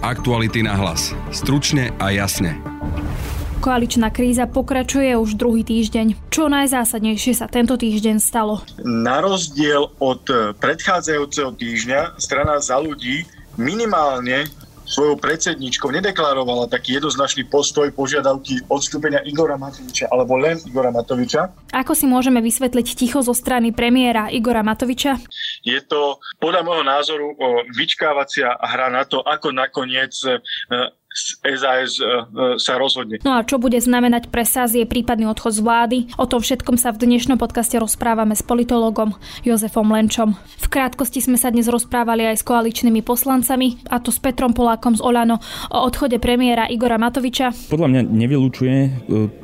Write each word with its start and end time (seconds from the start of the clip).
Aktuality 0.00 0.64
na 0.64 0.80
hlas. 0.80 1.12
Stručne 1.28 1.92
a 2.00 2.08
jasne. 2.08 2.56
Koaličná 3.60 4.08
kríza 4.08 4.48
pokračuje 4.48 5.12
už 5.12 5.36
druhý 5.36 5.60
týždeň. 5.60 6.32
Čo 6.32 6.48
najzásadnejšie 6.48 7.36
sa 7.36 7.52
tento 7.52 7.76
týždeň 7.76 8.16
stalo? 8.16 8.64
Na 8.80 9.20
rozdiel 9.20 9.92
od 10.00 10.24
predchádzajúceho 10.56 11.52
týždňa 11.52 12.16
strana 12.16 12.56
za 12.64 12.80
ľudí 12.80 13.28
minimálne 13.60 14.48
svojou 14.90 15.14
predsedničkou 15.14 15.94
nedeklarovala 15.94 16.66
taký 16.66 16.98
jednoznačný 16.98 17.46
postoj 17.46 17.86
požiadavky 17.94 18.66
odstúpenia 18.66 19.22
Igora 19.22 19.54
Matoviča 19.54 20.10
alebo 20.10 20.34
len 20.34 20.58
Igora 20.66 20.90
Matoviča. 20.90 21.54
Ako 21.70 21.94
si 21.94 22.10
môžeme 22.10 22.42
vysvetliť 22.42 22.86
ticho 22.98 23.22
zo 23.22 23.30
strany 23.30 23.70
premiéra 23.70 24.26
Igora 24.34 24.66
Matoviča? 24.66 25.22
Je 25.62 25.78
to 25.86 26.18
podľa 26.42 26.66
môjho 26.66 26.84
názoru 26.84 27.26
vyčkávacia 27.78 28.50
hra 28.58 28.90
na 28.90 29.06
to, 29.06 29.22
ako 29.22 29.54
nakoniec 29.54 30.12
e, 30.26 30.42
SAS 31.10 31.98
e, 31.98 32.06
e, 32.06 32.62
sa 32.62 32.78
rozhodne. 32.78 33.18
No 33.26 33.34
a 33.34 33.42
čo 33.42 33.58
bude 33.58 33.74
znamenať 33.82 34.30
pre 34.30 34.46
SAS 34.46 34.78
je 34.78 34.86
prípadný 34.86 35.26
odchod 35.26 35.58
z 35.58 35.60
vlády? 35.66 35.98
O 36.14 36.30
tom 36.30 36.38
všetkom 36.38 36.78
sa 36.78 36.94
v 36.94 37.02
dnešnom 37.02 37.34
podcaste 37.34 37.74
rozprávame 37.82 38.38
s 38.38 38.46
politologom 38.46 39.18
Jozefom 39.42 39.90
Lenčom. 39.90 40.38
V 40.38 40.66
krátkosti 40.70 41.18
sme 41.18 41.34
sa 41.34 41.50
dnes 41.50 41.66
rozprávali 41.66 42.30
aj 42.30 42.36
s 42.38 42.46
koaličnými 42.46 43.02
poslancami, 43.02 43.82
a 43.90 43.98
to 43.98 44.14
s 44.14 44.22
Petrom 44.22 44.54
Polákom 44.54 44.94
z 44.94 45.02
Olano 45.02 45.42
o 45.74 45.78
odchode 45.82 46.22
premiéra 46.22 46.70
Igora 46.70 46.94
Matoviča. 46.94 47.50
Podľa 47.74 47.88
mňa 47.90 48.00
nevylučuje 48.06 48.76
e, 48.78 48.88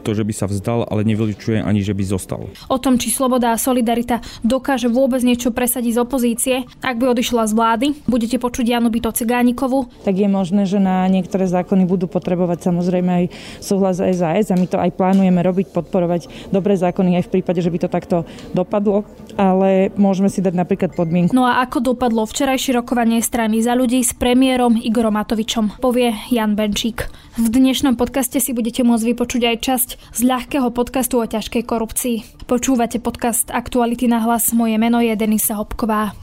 to, 0.06 0.10
že 0.14 0.22
by 0.22 0.32
sa 0.38 0.46
vzdal, 0.46 0.86
ale 0.86 1.02
nevylučuje 1.02 1.66
ani, 1.66 1.82
že 1.82 1.98
by 1.98 2.02
zostal. 2.06 2.46
O 2.70 2.78
tom, 2.78 2.94
či 2.94 3.10
sloboda 3.10 3.50
a 3.50 3.58
solidarita 3.58 4.22
dokáže 4.46 4.86
vôbec 4.86 5.18
niečo 5.26 5.50
presadiť 5.50 5.98
z 5.98 6.02
opozície, 6.02 6.54
ak 6.78 6.94
by 6.94 7.10
odišla 7.10 7.50
z 7.50 7.52
vlády, 7.58 7.86
budete 8.06 8.38
počuť 8.38 8.70
Janu 8.70 8.94
Byto 8.94 9.10
Cigánikovu. 9.10 9.90
Tak 10.06 10.14
je 10.14 10.30
možné, 10.30 10.62
že 10.62 10.78
na 10.78 11.10
niektoré 11.10 11.55
zákony 11.56 11.88
budú 11.88 12.06
potrebovať 12.06 12.68
samozrejme 12.68 13.10
aj 13.10 13.24
súhlas 13.60 13.98
SAS 13.98 14.52
a 14.52 14.56
my 14.56 14.66
to 14.68 14.76
aj 14.76 14.92
plánujeme 14.92 15.40
robiť, 15.40 15.72
podporovať 15.72 16.52
dobré 16.52 16.76
zákony 16.76 17.16
aj 17.20 17.24
v 17.28 17.32
prípade, 17.38 17.60
že 17.64 17.72
by 17.72 17.78
to 17.82 17.88
takto 17.88 18.16
dopadlo, 18.52 19.08
ale 19.40 19.90
môžeme 19.96 20.28
si 20.28 20.44
dať 20.44 20.54
napríklad 20.54 20.92
podmienku. 20.92 21.32
No 21.32 21.48
a 21.48 21.64
ako 21.64 21.96
dopadlo 21.96 22.28
včerajšie 22.28 22.76
rokovanie 22.76 23.24
strany 23.24 23.64
za 23.64 23.72
ľudí 23.72 24.04
s 24.04 24.12
premiérom 24.12 24.76
Igorom 24.76 25.16
Matovičom, 25.16 25.80
povie 25.80 26.12
Jan 26.28 26.58
Benčík. 26.58 27.08
V 27.36 27.46
dnešnom 27.52 28.00
podcaste 28.00 28.40
si 28.40 28.56
budete 28.56 28.80
môcť 28.80 29.04
vypočuť 29.12 29.42
aj 29.44 29.56
časť 29.60 29.88
z 30.16 30.20
ľahkého 30.24 30.68
podcastu 30.72 31.20
o 31.20 31.26
ťažkej 31.28 31.62
korupcii. 31.68 32.16
Počúvate 32.48 32.96
podcast 33.00 33.52
Aktuality 33.52 34.08
na 34.08 34.24
hlas. 34.24 34.56
Moje 34.56 34.80
meno 34.80 35.04
je 35.04 35.12
Denisa 35.12 35.60
Hopková. 35.60 36.16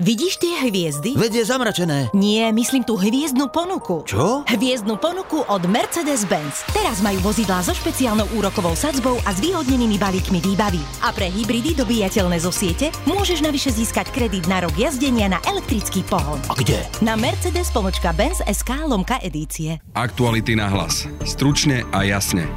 Vidíš 0.00 0.40
tie 0.40 0.56
hviezdy? 0.66 1.12
Veď 1.14 1.32
je 1.38 1.44
zamračené. 1.44 1.98
Nie, 2.16 2.48
myslím 2.48 2.80
tú 2.80 2.96
hviezdnu 2.96 3.52
ponuku. 3.52 4.08
Čo? 4.08 4.40
Hviezdnu 4.48 4.96
ponuku 4.96 5.44
od 5.44 5.62
Mercedes-Benz. 5.68 6.64
Teraz 6.72 7.04
majú 7.04 7.20
vozidlá 7.20 7.60
so 7.60 7.76
špeciálnou 7.76 8.24
úrokovou 8.32 8.72
sadzbou 8.72 9.20
a 9.22 9.30
zvýhodnenými 9.36 10.00
balíkmi 10.00 10.40
výbavy. 10.40 10.80
A 11.04 11.12
pre 11.12 11.28
hybridy 11.28 11.76
dobíjateľné 11.76 12.40
zo 12.40 12.48
siete 12.48 12.88
môžeš 13.04 13.44
navyše 13.44 13.68
získať 13.68 14.08
kredit 14.16 14.48
na 14.48 14.64
rok 14.64 14.72
jazdenia 14.74 15.28
na 15.28 15.38
elektrický 15.44 16.00
pohon. 16.08 16.40
A 16.48 16.56
kde? 16.56 16.82
Na 17.04 17.12
Mercedes 17.12 17.68
SK 18.48 18.70
lomka 18.88 19.20
edície. 19.20 19.76
Aktuality 19.92 20.56
na 20.56 20.72
hlas. 20.72 21.04
Stručne 21.22 21.84
a 21.92 22.00
jasne. 22.02 22.48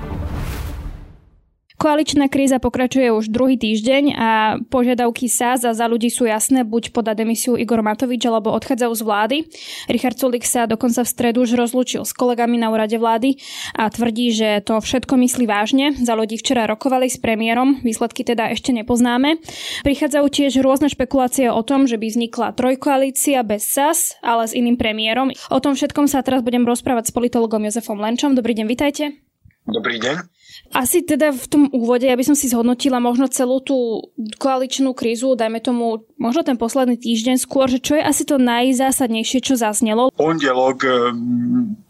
Koaličná 1.86 2.34
kríza 2.34 2.58
pokračuje 2.58 3.14
už 3.14 3.30
druhý 3.30 3.62
týždeň 3.62 4.04
a 4.18 4.58
požiadavky 4.74 5.30
sa 5.30 5.54
za, 5.54 5.70
za 5.78 5.86
ľudí 5.86 6.10
sú 6.10 6.26
jasné, 6.26 6.66
buď 6.66 6.90
podať 6.90 7.22
demisiu 7.22 7.54
Igor 7.62 7.86
Matovič 7.86 8.26
alebo 8.26 8.50
odchádzajú 8.58 8.90
z 8.98 9.04
vlády. 9.06 9.38
Richard 9.86 10.18
Sulik 10.18 10.50
sa 10.50 10.66
dokonca 10.66 11.06
v 11.06 11.14
stredu 11.14 11.46
už 11.46 11.54
rozlúčil 11.54 12.02
s 12.02 12.10
kolegami 12.10 12.58
na 12.58 12.74
úrade 12.74 12.98
vlády 12.98 13.38
a 13.78 13.86
tvrdí, 13.86 14.34
že 14.34 14.66
to 14.66 14.82
všetko 14.82 15.14
myslí 15.14 15.46
vážne. 15.46 15.94
Za 15.94 16.18
ľudí 16.18 16.42
včera 16.42 16.66
rokovali 16.66 17.06
s 17.06 17.22
premiérom, 17.22 17.86
výsledky 17.86 18.26
teda 18.26 18.50
ešte 18.50 18.74
nepoznáme. 18.74 19.38
Prichádzajú 19.86 20.26
tiež 20.26 20.66
rôzne 20.66 20.90
špekulácie 20.90 21.54
o 21.54 21.62
tom, 21.62 21.86
že 21.86 22.02
by 22.02 22.10
vznikla 22.10 22.58
trojkoalícia 22.58 23.46
bez 23.46 23.62
SAS, 23.62 24.18
ale 24.26 24.50
s 24.50 24.58
iným 24.58 24.82
premiérom. 24.82 25.30
O 25.54 25.62
tom 25.62 25.78
všetkom 25.78 26.10
sa 26.10 26.26
teraz 26.26 26.42
budem 26.42 26.66
rozprávať 26.66 27.14
s 27.14 27.16
politologom 27.16 27.62
Jozefom 27.62 28.02
Lenčom. 28.02 28.34
Dobrý 28.34 28.58
deň, 28.58 28.66
vitajte. 28.66 29.22
Dobrý 29.70 30.02
deň. 30.02 30.35
Asi 30.76 31.08
teda 31.08 31.32
v 31.32 31.46
tom 31.48 31.64
úvode, 31.72 32.04
ja 32.04 32.20
by 32.20 32.28
som 32.28 32.36
si 32.36 32.52
zhodnotila 32.52 33.00
možno 33.00 33.32
celú 33.32 33.64
tú 33.64 34.12
koaličnú 34.36 34.92
krízu, 34.92 35.32
dajme 35.40 35.64
tomu 35.64 36.04
možno 36.20 36.44
ten 36.44 36.60
posledný 36.60 37.00
týždeň 37.00 37.40
skôr, 37.40 37.72
že 37.72 37.80
čo 37.80 37.96
je 37.96 38.04
asi 38.04 38.24
to 38.28 38.36
najzásadnejšie, 38.40 39.40
čo 39.40 39.56
zaznelo. 39.60 40.12
Pondelok 40.16 40.84
eh, 40.84 40.92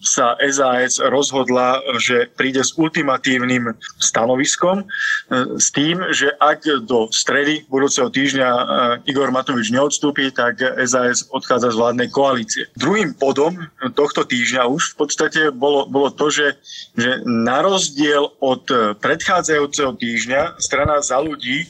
sa 0.02 0.38
SAS 0.38 1.02
rozhodla, 1.02 1.82
že 1.98 2.30
príde 2.34 2.62
s 2.62 2.78
ultimatívnym 2.78 3.74
stanoviskom 4.02 4.86
eh, 4.86 5.58
s 5.58 5.74
tým, 5.74 6.02
že 6.14 6.34
ak 6.38 6.86
do 6.86 7.10
stredy 7.10 7.66
budúceho 7.70 8.14
týždňa 8.14 8.50
eh, 8.50 9.10
Igor 9.10 9.34
Matovič 9.34 9.74
neodstúpi, 9.74 10.30
tak 10.30 10.62
SAS 10.86 11.26
odchádza 11.34 11.74
z 11.74 11.80
vládnej 11.82 12.10
koalície. 12.14 12.70
Druhým 12.78 13.18
bodom 13.18 13.58
tohto 13.98 14.26
týždňa 14.26 14.70
už 14.70 14.94
v 14.94 14.96
podstate 14.98 15.42
bolo, 15.50 15.90
bolo 15.90 16.14
to, 16.14 16.30
že, 16.30 16.58
že 16.98 17.26
na 17.26 17.66
rozdiel 17.66 18.30
od 18.42 18.75
predchádzajúceho 19.00 19.96
týždňa 19.98 20.60
strana 20.60 21.00
za 21.02 21.20
ľudí 21.22 21.68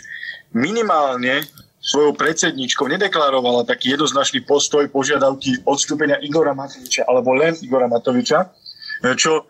minimálne 0.56 1.44
svojou 1.86 2.18
predsedničkou 2.18 2.90
nedeklarovala 2.90 3.70
taký 3.70 3.94
jednoznačný 3.94 4.42
postoj 4.42 4.90
požiadavky 4.90 5.62
odstúpenia 5.70 6.18
Igora 6.26 6.58
Matoviča 6.58 7.06
alebo 7.06 7.38
len 7.38 7.54
Igora 7.62 7.86
Matoviča, 7.86 8.50
čo 9.14 9.46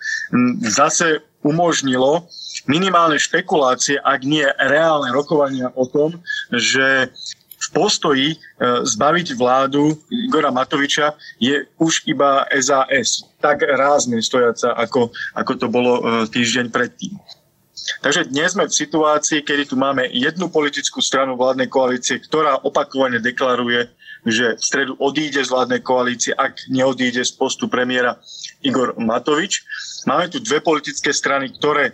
zase 0.68 1.24
umožnilo 1.46 2.28
minimálne 2.68 3.16
špekulácie, 3.16 4.02
ak 4.02 4.26
nie 4.26 4.44
reálne 4.58 5.14
rokovania 5.16 5.72
o 5.78 5.86
tom, 5.88 6.20
že 6.52 7.14
v 7.56 7.68
postoji 7.72 8.28
e, 8.36 8.38
zbaviť 8.84 9.34
vládu 9.40 9.96
Igora 10.12 10.52
Matoviča 10.52 11.16
je 11.40 11.64
už 11.80 12.04
iba 12.06 12.44
SAS. 12.62 13.24
Tak 13.40 13.64
rázne 13.64 14.20
stojaca, 14.20 14.76
ako, 14.76 15.10
ako 15.34 15.52
to 15.56 15.68
bolo 15.72 15.94
e, 15.98 16.02
týždeň 16.30 16.70
predtým. 16.70 17.16
Takže 18.02 18.32
dnes 18.32 18.56
sme 18.56 18.66
v 18.66 18.78
situácii, 18.78 19.44
kedy 19.44 19.68
tu 19.68 19.76
máme 19.76 20.08
jednu 20.08 20.48
politickú 20.48 21.04
stranu 21.04 21.36
vládnej 21.36 21.68
koalície, 21.68 22.24
ktorá 22.24 22.64
opakovane 22.64 23.20
deklaruje, 23.20 23.92
že 24.26 24.58
v 24.58 24.64
stredu 24.64 24.94
odíde 24.98 25.44
z 25.44 25.52
vládnej 25.54 25.82
koalície, 25.86 26.34
ak 26.34 26.66
neodíde 26.72 27.22
z 27.22 27.32
postu 27.36 27.70
premiéra 27.70 28.18
Igor 28.66 28.98
Matovič. 28.98 29.62
Máme 30.06 30.30
tu 30.30 30.38
dve 30.38 30.62
politické 30.62 31.10
strany, 31.10 31.50
ktoré 31.50 31.90
e, 31.90 31.94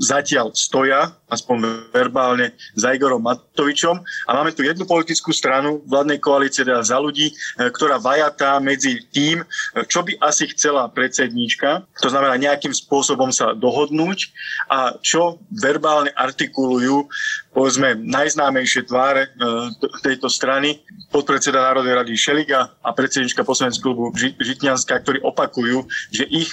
zatiaľ 0.00 0.56
stoja, 0.56 1.12
aspoň 1.28 1.88
verbálne, 1.92 2.56
za 2.72 2.96
Igorom 2.96 3.20
Matovičom. 3.20 4.00
A 4.00 4.30
máme 4.32 4.56
tu 4.56 4.64
jednu 4.64 4.88
politickú 4.88 5.28
stranu 5.28 5.84
vládnej 5.84 6.24
koalície, 6.24 6.64
teda 6.64 6.80
za 6.80 6.96
ľudí, 6.96 7.28
e, 7.28 7.34
ktorá 7.68 8.00
vajatá 8.00 8.56
medzi 8.64 9.04
tým, 9.12 9.44
e, 9.44 9.46
čo 9.84 10.00
by 10.00 10.16
asi 10.24 10.48
chcela 10.56 10.88
predsedníčka, 10.88 11.84
to 12.00 12.08
znamená 12.08 12.40
nejakým 12.40 12.72
spôsobom 12.72 13.28
sa 13.28 13.52
dohodnúť 13.52 14.32
a 14.72 14.96
čo 15.04 15.36
verbálne 15.52 16.16
artikulujú 16.16 17.04
povedzme 17.54 17.94
najznámejšie 18.02 18.90
tváre 18.90 19.30
e, 19.30 19.38
tejto 20.02 20.26
strany, 20.26 20.82
podpredseda 21.14 21.62
Národnej 21.62 21.94
rady 21.94 22.18
Šeliga 22.18 22.74
a 22.82 22.90
predsednička 22.90 23.46
poslaneckého 23.46 23.94
klubu 23.94 24.10
Žitňanská, 24.18 24.98
ktorí 25.06 25.22
opakujú, 25.22 25.86
že 26.10 26.26
ich 26.26 26.50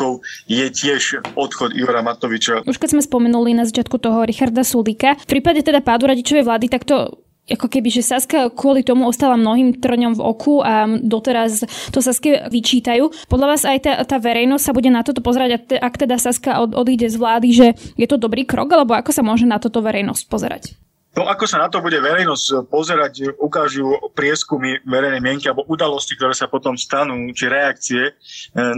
požiadavkou 0.00 0.24
je 0.48 0.66
tiež 0.72 1.02
odchod 1.36 1.76
Igora 1.76 2.00
Matoviča. 2.00 2.64
Už 2.64 2.80
keď 2.80 2.96
sme 2.96 3.02
spomenuli 3.04 3.52
na 3.52 3.68
začiatku 3.68 4.00
toho 4.00 4.24
Richarda 4.24 4.64
Sulíka, 4.64 5.20
v 5.20 5.26
prípade 5.28 5.60
teda 5.60 5.84
pádu 5.84 6.08
radičovej 6.08 6.44
vlády, 6.44 6.66
tak 6.72 6.88
to 6.88 7.20
ako 7.50 7.66
keby, 7.66 7.90
že 7.90 8.06
Saska 8.06 8.46
kvôli 8.54 8.86
tomu 8.86 9.10
ostala 9.10 9.34
mnohým 9.34 9.82
trňom 9.82 10.14
v 10.14 10.22
oku 10.22 10.62
a 10.62 10.86
doteraz 10.86 11.66
to 11.90 11.98
Saske 11.98 12.46
vyčítajú. 12.46 13.10
Podľa 13.26 13.46
vás 13.50 13.62
aj 13.66 13.78
tá, 13.82 13.92
tá 14.06 14.22
verejnosť 14.22 14.62
sa 14.62 14.72
bude 14.76 14.86
na 14.86 15.02
toto 15.02 15.18
pozerať, 15.18 15.66
ak 15.82 15.94
teda 15.98 16.14
Saska 16.14 16.62
od, 16.62 16.78
odíde 16.78 17.10
z 17.10 17.18
vlády, 17.18 17.48
že 17.50 17.66
je 17.98 18.06
to 18.06 18.22
dobrý 18.22 18.46
krok, 18.46 18.70
alebo 18.70 18.94
ako 18.94 19.10
sa 19.10 19.26
môže 19.26 19.50
na 19.50 19.58
toto 19.58 19.82
verejnosť 19.82 20.30
pozerať? 20.30 20.78
To, 21.10 21.26
ako 21.26 21.42
sa 21.42 21.58
na 21.58 21.66
to 21.66 21.82
bude 21.82 21.98
verejnosť 21.98 22.70
pozerať, 22.70 23.34
ukážu 23.42 23.98
prieskumy 24.14 24.78
verejnej 24.86 25.18
mienky 25.18 25.50
alebo 25.50 25.66
udalosti, 25.66 26.14
ktoré 26.14 26.38
sa 26.38 26.46
potom 26.46 26.78
stanú, 26.78 27.18
či 27.34 27.50
reakcie 27.50 28.02
e, 28.08 28.12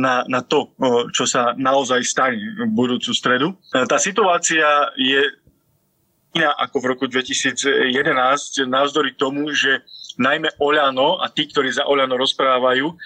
na, 0.01 0.25
na 0.25 0.41
to, 0.41 0.73
čo 1.13 1.29
sa 1.29 1.53
naozaj 1.61 2.01
stane 2.01 2.41
v 2.41 2.73
budúcu 2.73 3.13
stredu. 3.13 3.53
Tá 3.69 4.01
situácia 4.01 4.65
je 4.97 5.29
iná 6.33 6.57
ako 6.57 6.77
v 6.81 6.89
roku 6.97 7.05
2011, 7.05 7.93
navzdory 8.65 9.13
tomu, 9.13 9.53
že 9.53 9.85
najmä 10.17 10.57
Oľano 10.61 11.21
a 11.21 11.29
tí, 11.29 11.49
ktorí 11.49 11.73
za 11.73 11.85
Oľano 11.89 12.17
rozprávajú, 12.17 12.97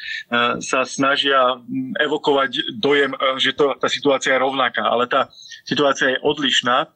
sa 0.62 0.86
snažia 0.86 1.58
evokovať 2.02 2.78
dojem, 2.78 3.14
že 3.38 3.54
to, 3.54 3.74
tá 3.78 3.90
situácia 3.90 4.34
je 4.34 4.42
rovnaká. 4.42 4.86
Ale 4.86 5.10
tá 5.10 5.30
situácia 5.66 6.14
je 6.14 6.22
odlišná 6.22 6.86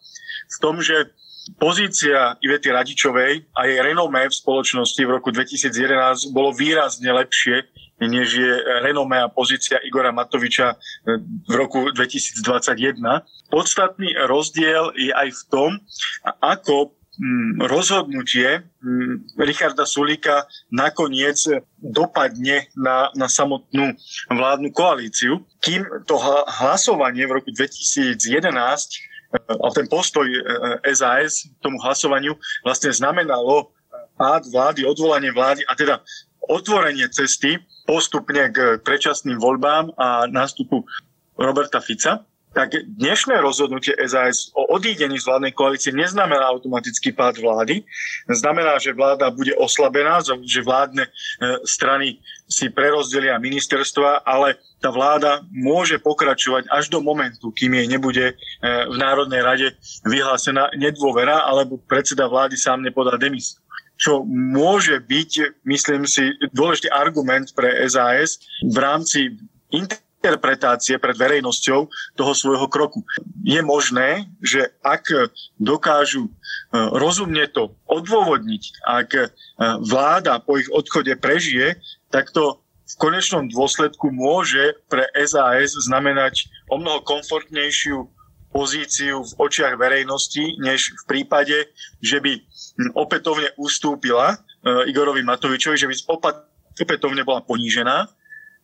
v 0.50 0.56
tom, 0.58 0.82
že 0.82 1.10
pozícia 1.56 2.36
Ivety 2.40 2.68
Radičovej 2.70 3.48
a 3.56 3.60
jej 3.66 3.80
renomé 3.80 4.28
v 4.28 4.34
spoločnosti 4.34 5.00
v 5.00 5.10
roku 5.10 5.32
2011 5.32 6.30
bolo 6.30 6.52
výrazne 6.52 7.10
lepšie, 7.10 7.64
než 8.00 8.28
je 8.32 8.52
renomé 8.80 9.20
a 9.20 9.28
pozícia 9.28 9.76
Igora 9.84 10.12
Matoviča 10.12 10.72
e, 10.72 10.76
v 11.48 11.54
roku 11.56 11.92
2021. 11.92 12.96
Podstatný 13.52 14.16
rozdiel 14.24 14.96
je 14.96 15.12
aj 15.12 15.28
v 15.28 15.42
tom, 15.52 15.70
ako 16.40 16.96
mm, 17.20 17.68
rozhodnutie 17.68 18.64
mm, 18.80 19.36
Richarda 19.36 19.84
Sulíka 19.84 20.48
nakoniec 20.72 21.44
dopadne 21.76 22.72
na, 22.72 23.12
na 23.12 23.28
samotnú 23.28 23.92
vládnu 24.32 24.72
koalíciu. 24.72 25.44
Kým 25.60 25.84
to 26.08 26.16
hlasovanie 26.48 27.28
v 27.28 27.36
roku 27.36 27.52
2011 27.52 29.09
a 29.32 29.66
ten 29.70 29.86
postoj 29.86 30.26
SAS 30.90 31.46
k 31.46 31.58
tomu 31.62 31.78
hlasovaniu 31.78 32.34
vlastne 32.66 32.90
znamenalo 32.90 33.70
pád 34.18 34.50
vlády, 34.50 34.84
odvolanie 34.84 35.30
vlády 35.32 35.62
a 35.64 35.72
teda 35.78 36.02
otvorenie 36.50 37.06
cesty 37.08 37.56
postupne 37.86 38.50
k 38.50 38.82
predčasným 38.82 39.38
voľbám 39.38 39.94
a 39.96 40.26
nástupu 40.28 40.82
Roberta 41.38 41.80
Fica 41.80 42.26
tak 42.50 42.74
dnešné 42.82 43.38
rozhodnutie 43.38 43.94
SAS 44.10 44.50
o 44.58 44.74
odídení 44.74 45.22
z 45.22 45.26
vládnej 45.26 45.54
koalície 45.54 45.94
neznamená 45.94 46.50
automatický 46.50 47.14
pád 47.14 47.38
vlády. 47.38 47.86
Znamená, 48.26 48.82
že 48.82 48.90
vláda 48.90 49.30
bude 49.30 49.54
oslabená, 49.54 50.18
že 50.42 50.66
vládne 50.66 51.06
e, 51.06 51.10
strany 51.62 52.18
si 52.50 52.66
prerozdelia 52.66 53.38
ministerstva, 53.38 54.26
ale 54.26 54.58
tá 54.82 54.90
vláda 54.90 55.46
môže 55.54 56.02
pokračovať 56.02 56.66
až 56.74 56.90
do 56.90 56.98
momentu, 56.98 57.54
kým 57.54 57.78
jej 57.78 57.86
nebude 57.86 58.26
e, 58.30 58.34
v 58.66 58.96
Národnej 58.98 59.42
rade 59.46 59.66
vyhlásená 60.02 60.74
nedôvera 60.74 61.46
alebo 61.46 61.78
predseda 61.78 62.26
vlády 62.26 62.58
sám 62.58 62.82
nepodá 62.82 63.14
demisiu 63.14 63.62
čo 64.00 64.24
môže 64.24 64.96
byť, 64.96 65.60
myslím 65.68 66.08
si, 66.08 66.32
dôležitý 66.56 66.88
argument 66.88 67.52
pre 67.52 67.68
SAS 67.84 68.40
v 68.64 68.76
rámci 68.80 69.36
interpretácie 70.20 71.00
pred 71.00 71.16
verejnosťou 71.16 71.88
toho 72.12 72.32
svojho 72.36 72.68
kroku. 72.68 73.00
Je 73.40 73.56
možné, 73.64 74.28
že 74.44 74.68
ak 74.84 75.32
dokážu 75.56 76.28
e, 76.28 76.32
rozumne 76.92 77.48
to 77.48 77.72
odôvodniť, 77.88 78.62
ak 78.84 79.10
e, 79.16 79.24
vláda 79.80 80.36
po 80.44 80.60
ich 80.60 80.68
odchode 80.68 81.16
prežije, 81.16 81.80
tak 82.12 82.36
to 82.36 82.60
v 82.84 82.94
konečnom 83.00 83.48
dôsledku 83.48 84.12
môže 84.12 84.76
pre 84.92 85.08
SAS 85.24 85.72
znamenať 85.88 86.52
o 86.68 86.76
mnoho 86.76 87.00
komfortnejšiu 87.00 88.04
pozíciu 88.52 89.24
v 89.24 89.32
očiach 89.40 89.80
verejnosti, 89.80 90.60
než 90.60 90.92
v 91.00 91.04
prípade, 91.08 91.72
že 92.04 92.20
by 92.20 92.44
opätovne 92.92 93.56
ustúpila 93.56 94.36
e, 94.36 94.36
Igorovi 94.92 95.24
Matovičovi, 95.24 95.80
že 95.80 95.88
by 95.88 95.96
opätovne 96.76 97.24
bola 97.24 97.40
ponížená 97.40 98.04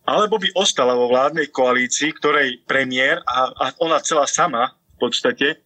alebo 0.06 0.38
by 0.38 0.54
ostala 0.54 0.94
vo 0.94 1.10
vládnej 1.10 1.50
koalícii, 1.50 2.14
ktorej 2.16 2.62
premiér 2.64 3.20
a, 3.26 3.50
a 3.50 3.64
ona 3.82 3.98
celá 4.00 4.24
sama 4.30 4.72
v 4.96 4.98
podstate 5.12 5.46
e, 5.52 5.56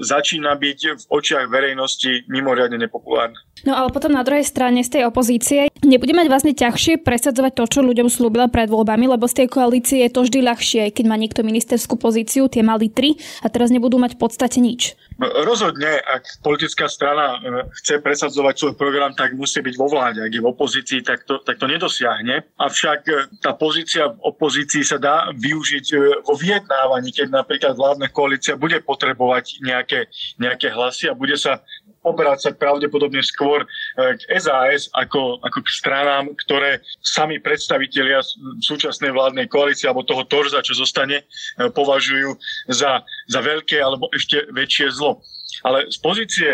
začína 0.00 0.56
byť 0.56 0.80
v 0.96 1.04
očiach 1.12 1.52
verejnosti 1.52 2.24
mimoriadne 2.32 2.80
nepopulárna. 2.80 3.36
No 3.68 3.76
ale 3.76 3.92
potom 3.92 4.16
na 4.16 4.24
druhej 4.24 4.44
strane 4.44 4.80
z 4.80 4.98
tej 4.98 5.02
opozície 5.04 5.68
nebude 5.86 6.12
mať 6.16 6.26
vlastne 6.28 6.52
ťažšie 6.56 7.04
presadzovať 7.04 7.52
to, 7.54 7.64
čo 7.68 7.80
ľuďom 7.84 8.08
slúbila 8.08 8.48
pred 8.48 8.66
voľbami, 8.66 9.08
lebo 9.08 9.28
z 9.28 9.44
tej 9.44 9.48
koalície 9.52 10.04
je 10.04 10.10
to 10.10 10.24
vždy 10.24 10.40
ľahšie, 10.42 10.82
keď 10.90 11.04
má 11.06 11.16
niekto 11.16 11.44
ministerskú 11.46 11.96
pozíciu, 12.00 12.48
tie 12.48 12.64
mali 12.64 12.90
tri 12.90 13.16
a 13.44 13.48
teraz 13.52 13.70
nebudú 13.70 14.00
mať 14.00 14.16
v 14.16 14.20
podstate 14.20 14.58
nič. 14.58 14.98
Rozhodne, 15.20 16.02
ak 16.02 16.42
politická 16.42 16.90
strana 16.90 17.38
e, 17.38 17.70
chce 17.78 18.02
presadzovať 18.02 18.54
svoj 18.58 18.74
program, 18.74 19.14
tak 19.14 19.38
musí 19.38 19.62
byť 19.62 19.74
vo 19.78 19.86
vláde. 19.86 20.18
Ak 20.18 20.34
je 20.34 20.42
v 20.42 20.50
opozícii, 20.50 21.06
tak 21.06 21.22
to, 21.22 21.38
tak 21.38 21.54
to 21.54 21.70
nedosiahne. 21.70 22.42
Avšak 22.58 23.00
e, 23.06 23.12
tá 23.38 23.54
pozícia 23.54 24.10
v 24.10 24.18
opozícii 24.26 24.82
sa 24.82 24.98
dá 24.98 25.30
využiť 25.30 25.86
e, 25.94 25.96
vo 26.26 26.34
vyjednávaní, 26.34 27.14
keď 27.14 27.30
napríklad 27.30 27.78
vládna 27.78 28.10
koalícia 28.10 28.58
bude 28.58 28.82
potrebovať 28.82 29.62
nejaké, 29.62 30.10
nejaké 30.42 30.74
hlasy 30.74 31.06
a 31.06 31.14
bude 31.14 31.38
sa 31.38 31.62
obracať 32.04 32.60
pravdepodobne 32.60 33.24
skôr 33.24 33.64
k 33.96 34.20
SAS 34.36 34.92
ako, 34.92 35.40
ako 35.40 35.58
k 35.64 35.68
stranám, 35.72 36.24
ktoré 36.46 36.84
sami 37.00 37.40
predstavitelia 37.40 38.20
súčasnej 38.60 39.10
vládnej 39.10 39.48
koalície 39.48 39.88
alebo 39.88 40.06
toho 40.06 40.28
torza, 40.28 40.60
čo 40.60 40.76
zostane, 40.76 41.24
považujú 41.56 42.36
za, 42.68 43.00
za 43.28 43.40
veľké 43.40 43.80
alebo 43.80 44.12
ešte 44.12 44.44
väčšie 44.52 44.92
zlo. 44.92 45.24
Ale 45.62 45.86
z 45.88 45.98
pozície 46.02 46.50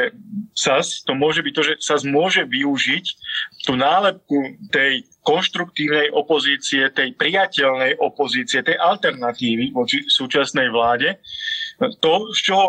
SAS 0.53 1.03
to 1.03 1.17
môže 1.17 1.41
byť 1.41 1.53
to, 1.57 1.63
že 1.67 1.75
SAS 1.81 2.03
môže 2.05 2.45
využiť 2.45 3.05
tú 3.65 3.75
nálepku 3.75 4.61
tej 4.71 5.09
konštruktívnej 5.25 6.13
opozície, 6.13 6.87
tej 6.93 7.17
priateľnej 7.17 7.97
opozície, 7.99 8.61
tej 8.61 8.77
alternatívy 8.77 9.73
voči 9.73 10.05
súčasnej 10.05 10.69
vláde. 10.69 11.17
To, 12.05 12.29
z 12.37 12.41
čoho 12.53 12.67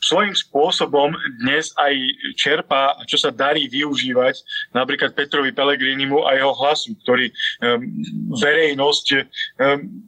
svojím 0.00 0.34
spôsobom 0.34 1.12
dnes 1.44 1.70
aj 1.76 1.94
čerpá 2.34 2.96
a 2.96 3.04
čo 3.04 3.20
sa 3.20 3.30
darí 3.30 3.68
využívať 3.68 4.40
napríklad 4.72 5.12
Petrovi 5.12 5.52
Pelegrinimu 5.52 6.24
a 6.24 6.34
jeho 6.34 6.56
hlasu, 6.56 6.96
ktorý 7.04 7.28
um, 7.28 7.84
verejnosť 8.40 9.06
um, 9.12 9.20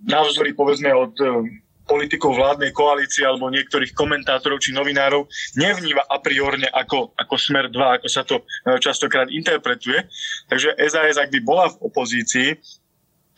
navzory 0.09 0.57
povedzme 0.57 0.91
od 0.91 1.13
um, 1.21 1.45
politikov 1.87 2.39
vládnej 2.39 2.73
koalície 2.73 3.27
alebo 3.27 3.53
niektorých 3.53 3.93
komentátorov 3.93 4.63
či 4.63 4.73
novinárov 4.73 5.29
nevníma 5.59 6.07
a 6.09 6.17
priorne 6.23 6.71
ako, 6.73 7.13
ako 7.19 7.35
smer 7.37 7.69
2, 7.69 7.99
ako 8.01 8.09
sa 8.09 8.23
to 8.25 8.41
častokrát 8.81 9.29
interpretuje. 9.29 10.07
Takže 10.49 10.79
SAS, 10.89 11.19
ak 11.19 11.29
by 11.29 11.41
bola 11.43 11.69
v 11.69 11.77
opozícii, 11.85 12.57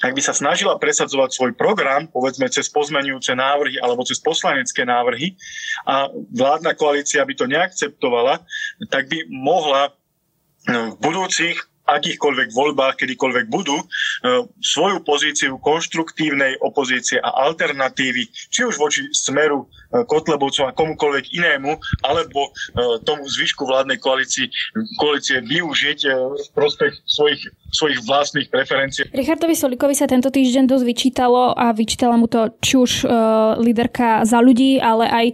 ak 0.04 0.12
by 0.12 0.20
sa 0.20 0.36
snažila 0.36 0.76
presadzovať 0.76 1.32
svoj 1.32 1.52
program, 1.56 2.04
povedzme 2.12 2.44
cez 2.52 2.68
pozmenujúce 2.68 3.32
návrhy 3.32 3.80
alebo 3.80 4.04
cez 4.04 4.20
poslanecké 4.20 4.84
návrhy. 4.84 5.32
A 5.88 6.12
vládna 6.12 6.76
koalícia 6.76 7.24
by 7.24 7.32
to 7.32 7.48
neakceptovala, 7.48 8.44
tak 8.92 9.08
by 9.08 9.24
mohla 9.32 9.88
e, 9.88 9.92
v 10.92 10.96
budúcich 11.00 11.56
akýchkoľvek 11.84 12.48
voľbách, 12.52 12.96
kedykoľvek 13.04 13.46
budú, 13.52 13.76
e, 13.76 13.84
svoju 14.64 15.04
pozíciu 15.04 15.60
konštruktívnej 15.60 16.56
opozície 16.64 17.20
a 17.20 17.30
alternatívy, 17.44 18.24
či 18.48 18.64
už 18.64 18.80
voči 18.80 19.04
smeru 19.12 19.64
e, 19.92 20.00
Kotlebovcom 20.08 20.72
a 20.72 20.76
komukoľvek 20.76 21.36
inému, 21.36 21.76
alebo 22.04 22.48
e, 22.48 22.50
tomu 23.04 23.28
zvyšku 23.28 23.68
vládnej 23.68 24.00
koalícii, 24.00 24.48
koalície 24.96 25.44
využiť 25.44 26.00
v 26.34 26.46
prospech 26.56 27.04
svojich, 27.04 27.42
svojich 27.68 28.00
vlastných 28.08 28.48
preferencií. 28.48 29.12
Richardovi 29.12 29.52
Solikovi 29.52 29.92
sa 29.92 30.08
tento 30.08 30.32
týždeň 30.32 30.64
dosť 30.64 30.84
vyčítalo 30.84 31.52
a 31.52 31.76
vyčítala 31.76 32.16
mu 32.16 32.26
to 32.26 32.48
či 32.64 32.74
už 32.80 32.92
líderka 33.60 34.24
za 34.24 34.40
ľudí, 34.40 34.80
ale 34.80 35.04
aj 35.06 35.26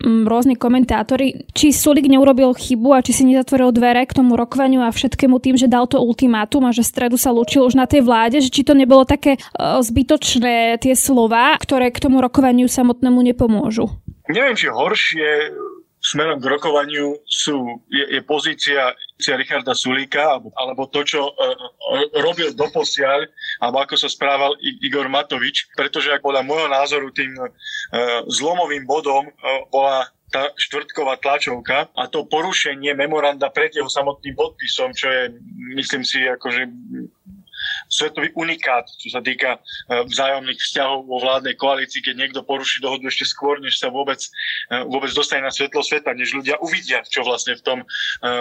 rôzni 0.00 0.56
komentátori, 0.56 1.44
či 1.52 1.72
Sulik 1.76 2.08
neurobil 2.08 2.52
chybu 2.56 2.96
a 2.96 3.04
či 3.04 3.12
si 3.12 3.22
nezatvoril 3.28 3.72
dvere 3.72 4.08
k 4.08 4.16
tomu 4.16 4.34
rokovaniu 4.34 4.80
a 4.80 4.90
všetkému 4.92 5.36
tým, 5.38 5.60
že 5.60 5.68
dal 5.68 5.84
to 5.84 6.00
ultimátum 6.00 6.64
a 6.64 6.72
že 6.72 6.84
stredu 6.86 7.20
sa 7.20 7.30
lúčil 7.30 7.68
už 7.68 7.76
na 7.76 7.84
tej 7.84 8.04
vláde, 8.04 8.40
že 8.40 8.48
či 8.48 8.64
to 8.64 8.72
nebolo 8.72 9.04
také 9.04 9.36
uh, 9.36 9.80
zbytočné 9.84 10.80
tie 10.80 10.94
slova, 10.96 11.56
ktoré 11.60 11.92
k 11.92 12.00
tomu 12.00 12.24
rokovaniu 12.24 12.66
samotnému 12.66 13.20
nepomôžu. 13.32 13.92
Neviem, 14.30 14.54
či 14.54 14.70
horšie 14.70 15.28
smerom 16.10 16.42
k 16.42 16.50
rokovaniu 16.50 17.22
sú, 17.22 17.86
je, 17.86 18.18
je 18.18 18.20
pozícia 18.26 18.94
Richarda 19.20 19.76
Sulíka, 19.76 20.34
alebo, 20.34 20.50
alebo 20.58 20.90
to, 20.90 21.06
čo 21.06 21.30
uh, 21.30 21.54
robil 22.18 22.50
doposiaľ, 22.56 23.30
alebo 23.62 23.78
ako 23.84 23.94
sa 23.94 24.08
správal 24.10 24.58
Igor 24.58 25.06
Matovič, 25.06 25.70
pretože 25.78 26.10
ak 26.10 26.24
podľa 26.24 26.42
môjho 26.42 26.66
názoru 26.66 27.14
tým 27.14 27.30
uh, 27.38 27.46
zlomovým 28.26 28.82
bodom 28.88 29.28
uh, 29.28 29.62
bola 29.70 30.10
tá 30.30 30.46
štvrtková 30.54 31.18
tlačovka 31.18 31.90
a 31.90 32.06
to 32.06 32.22
porušenie 32.22 32.94
memoranda 32.94 33.50
pred 33.50 33.74
jeho 33.74 33.90
samotným 33.90 34.38
podpisom, 34.38 34.94
čo 34.94 35.10
je, 35.10 35.22
myslím 35.74 36.06
si, 36.06 36.22
akože 36.22 36.70
svetový 37.90 38.30
unikát, 38.38 38.86
čo 38.98 39.10
sa 39.12 39.20
týka 39.20 39.58
e, 39.58 40.06
vzájomných 40.06 40.60
vzťahov 40.60 41.06
vo 41.06 41.18
vládnej 41.20 41.54
koalícii, 41.58 42.00
keď 42.04 42.14
niekto 42.16 42.40
poruší 42.46 42.80
dohodu 42.80 43.06
ešte 43.08 43.26
skôr, 43.26 43.58
než 43.58 43.76
sa 43.76 43.90
vôbec, 43.90 44.20
e, 44.70 44.76
vôbec 44.86 45.10
dostane 45.12 45.44
na 45.44 45.52
svetlo 45.52 45.82
sveta, 45.82 46.14
než 46.14 46.32
ľudia 46.34 46.56
uvidia, 46.62 47.04
čo 47.06 47.26
vlastne 47.26 47.58
v 47.58 47.64
tom 47.64 47.78
e, 47.82 47.86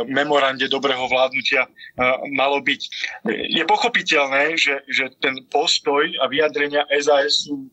memorande 0.07 0.69
dobrého 0.69 1.01
vládnutia 1.09 1.65
malo 2.35 2.61
byť. 2.63 2.81
Je 3.27 3.63
pochopiteľné, 3.65 4.55
že, 4.55 4.83
že 4.87 5.11
ten 5.19 5.35
postoj 5.51 6.05
a 6.21 6.25
vyjadrenia 6.31 6.85
SAS 6.99 7.47
sú 7.47 7.67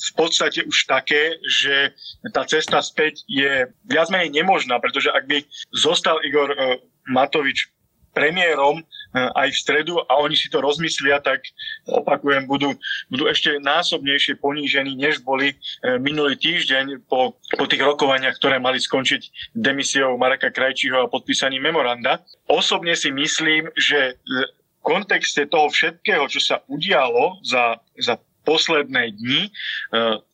v 0.00 0.12
podstate 0.16 0.64
už 0.64 0.88
také, 0.88 1.36
že 1.44 1.92
tá 2.32 2.48
cesta 2.48 2.80
späť 2.80 3.20
je 3.28 3.68
viac 3.84 4.08
menej 4.08 4.32
nemožná, 4.32 4.80
pretože 4.80 5.12
ak 5.12 5.28
by 5.28 5.44
zostal 5.76 6.16
Igor 6.24 6.56
Matovič 7.04 7.68
premiérom 8.14 8.82
aj 9.14 9.48
v 9.50 9.60
stredu 9.60 9.98
a 10.06 10.22
oni 10.22 10.38
si 10.38 10.46
to 10.46 10.62
rozmyslia, 10.62 11.18
tak 11.18 11.42
opakujem, 11.86 12.46
budú, 12.46 12.74
budú 13.10 13.26
ešte 13.26 13.58
násobnejšie 13.58 14.38
ponížení, 14.38 14.94
než 14.94 15.22
boli 15.26 15.58
minulý 15.98 16.38
týždeň 16.38 17.06
po, 17.10 17.34
po 17.58 17.64
tých 17.66 17.82
rokovaniach, 17.82 18.38
ktoré 18.38 18.62
mali 18.62 18.78
skončiť 18.78 19.52
demisiou 19.54 20.14
Mareka 20.14 20.54
Krajčího 20.54 21.02
a 21.02 21.10
podpísaním 21.10 21.66
memoranda. 21.66 22.22
Osobne 22.46 22.94
si 22.94 23.10
myslím, 23.10 23.66
že 23.74 24.18
v 24.24 24.46
kontexte 24.80 25.44
toho 25.50 25.68
všetkého, 25.68 26.24
čo 26.30 26.40
sa 26.40 26.56
udialo 26.70 27.42
za, 27.44 27.82
za 27.98 28.16
posledné 28.50 29.14
dni, 29.14 29.42
e, 29.46 29.50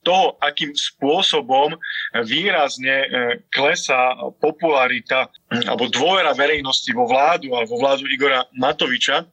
toho, 0.01 0.41
akým 0.41 0.73
spôsobom 0.73 1.77
výrazne 2.25 2.97
e, 3.05 3.07
klesá 3.53 4.17
popularita 4.41 5.29
alebo 5.69 5.93
dôvera 5.93 6.33
verejnosti 6.33 6.89
vo 6.97 7.05
vládu 7.05 7.53
alebo 7.53 7.77
vo 7.77 7.85
vládu 7.85 8.09
Igora 8.09 8.49
Matoviča, 8.57 9.29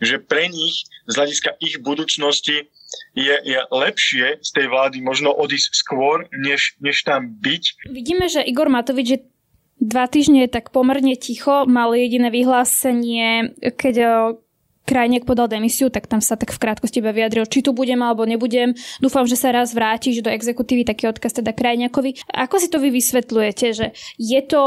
že 0.00 0.16
pre 0.16 0.48
nich 0.48 0.88
z 1.04 1.12
hľadiska 1.12 1.60
ich 1.60 1.76
budúcnosti 1.84 2.72
je, 3.12 3.36
je 3.44 3.60
lepšie 3.68 4.40
z 4.40 4.50
tej 4.56 4.66
vlády 4.72 5.04
možno 5.04 5.32
odísť 5.32 5.76
skôr, 5.76 6.24
než, 6.32 6.76
než 6.80 7.04
tam 7.04 7.28
byť. 7.40 7.92
Vidíme, 7.92 8.28
že 8.32 8.40
Igor 8.44 8.72
Matovič 8.72 9.08
je 9.08 9.20
dva 9.82 10.06
týždne 10.06 10.46
tak 10.46 10.70
pomerne 10.70 11.18
ticho, 11.18 11.66
mal 11.66 11.90
jediné 11.92 12.30
vyhlásenie, 12.30 13.58
keď 13.74 13.94
Krajniek 14.82 15.22
podal 15.22 15.46
demisiu, 15.46 15.88
tak 15.94 16.10
tam 16.10 16.18
sa 16.18 16.34
tak 16.34 16.50
v 16.50 16.58
krátkosti 16.58 16.98
iba 16.98 17.14
vyjadril, 17.14 17.46
či 17.46 17.62
tu 17.62 17.70
budem 17.70 18.02
alebo 18.02 18.26
nebudem. 18.26 18.74
Dúfam, 18.98 19.22
že 19.30 19.38
sa 19.38 19.54
raz 19.54 19.70
vrátiš 19.70 20.20
do 20.20 20.28
exekutívy, 20.28 20.82
taký 20.82 21.06
odkaz 21.06 21.38
teda 21.38 21.54
Krajniakovi. 21.54 22.18
Ako 22.34 22.58
si 22.58 22.66
to 22.66 22.82
vy 22.82 22.90
vysvetľujete, 22.90 23.66
že 23.72 23.86
je 24.18 24.40
to 24.42 24.62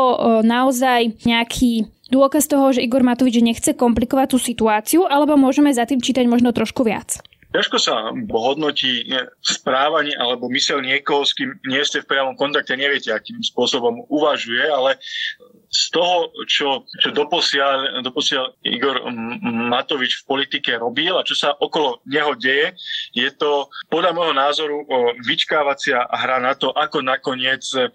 naozaj 0.48 1.20
nejaký 1.28 1.92
dôkaz 2.10 2.48
toho, 2.48 2.72
že 2.72 2.86
Igor 2.86 3.04
Matovič 3.04 3.44
nechce 3.44 3.76
komplikovať 3.76 4.28
tú 4.32 4.38
situáciu, 4.40 5.04
alebo 5.04 5.36
môžeme 5.36 5.74
za 5.76 5.84
tým 5.84 6.00
čítať 6.00 6.24
možno 6.32 6.56
trošku 6.56 6.88
viac? 6.88 7.20
Ťažko 7.56 7.78
sa 7.80 8.12
hodnotí 8.36 9.08
správanie 9.40 10.12
alebo 10.20 10.52
mysel 10.52 10.84
niekoho, 10.84 11.24
s 11.24 11.32
kým 11.32 11.56
nie 11.72 11.80
ste 11.88 12.04
v 12.04 12.12
priamom 12.12 12.36
kontakte, 12.36 12.76
neviete, 12.76 13.16
akým 13.16 13.40
spôsobom 13.40 14.04
uvažuje, 14.12 14.68
ale 14.68 15.00
z 15.72 15.84
toho, 15.96 16.36
čo, 16.52 16.84
čo 17.00 17.16
doposiaľ, 17.16 18.04
doposiaľ 18.04 18.60
Igor 18.68 19.08
Matovič 19.72 20.24
v 20.24 20.28
politike 20.28 20.76
robil 20.76 21.16
a 21.16 21.24
čo 21.24 21.36
sa 21.36 21.56
okolo 21.56 22.04
neho 22.12 22.36
deje, 22.36 22.76
je 23.16 23.32
to 23.32 23.72
podľa 23.88 24.12
môjho 24.12 24.36
názoru 24.36 24.84
vyčkávacia 25.24 26.04
hra 26.12 26.44
na 26.44 26.60
to, 26.60 26.76
ako 26.76 27.00
nakoniec 27.00 27.64
e, 27.72 27.88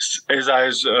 SAS 0.00 0.82
e, 0.82 0.88
e, 0.88 0.92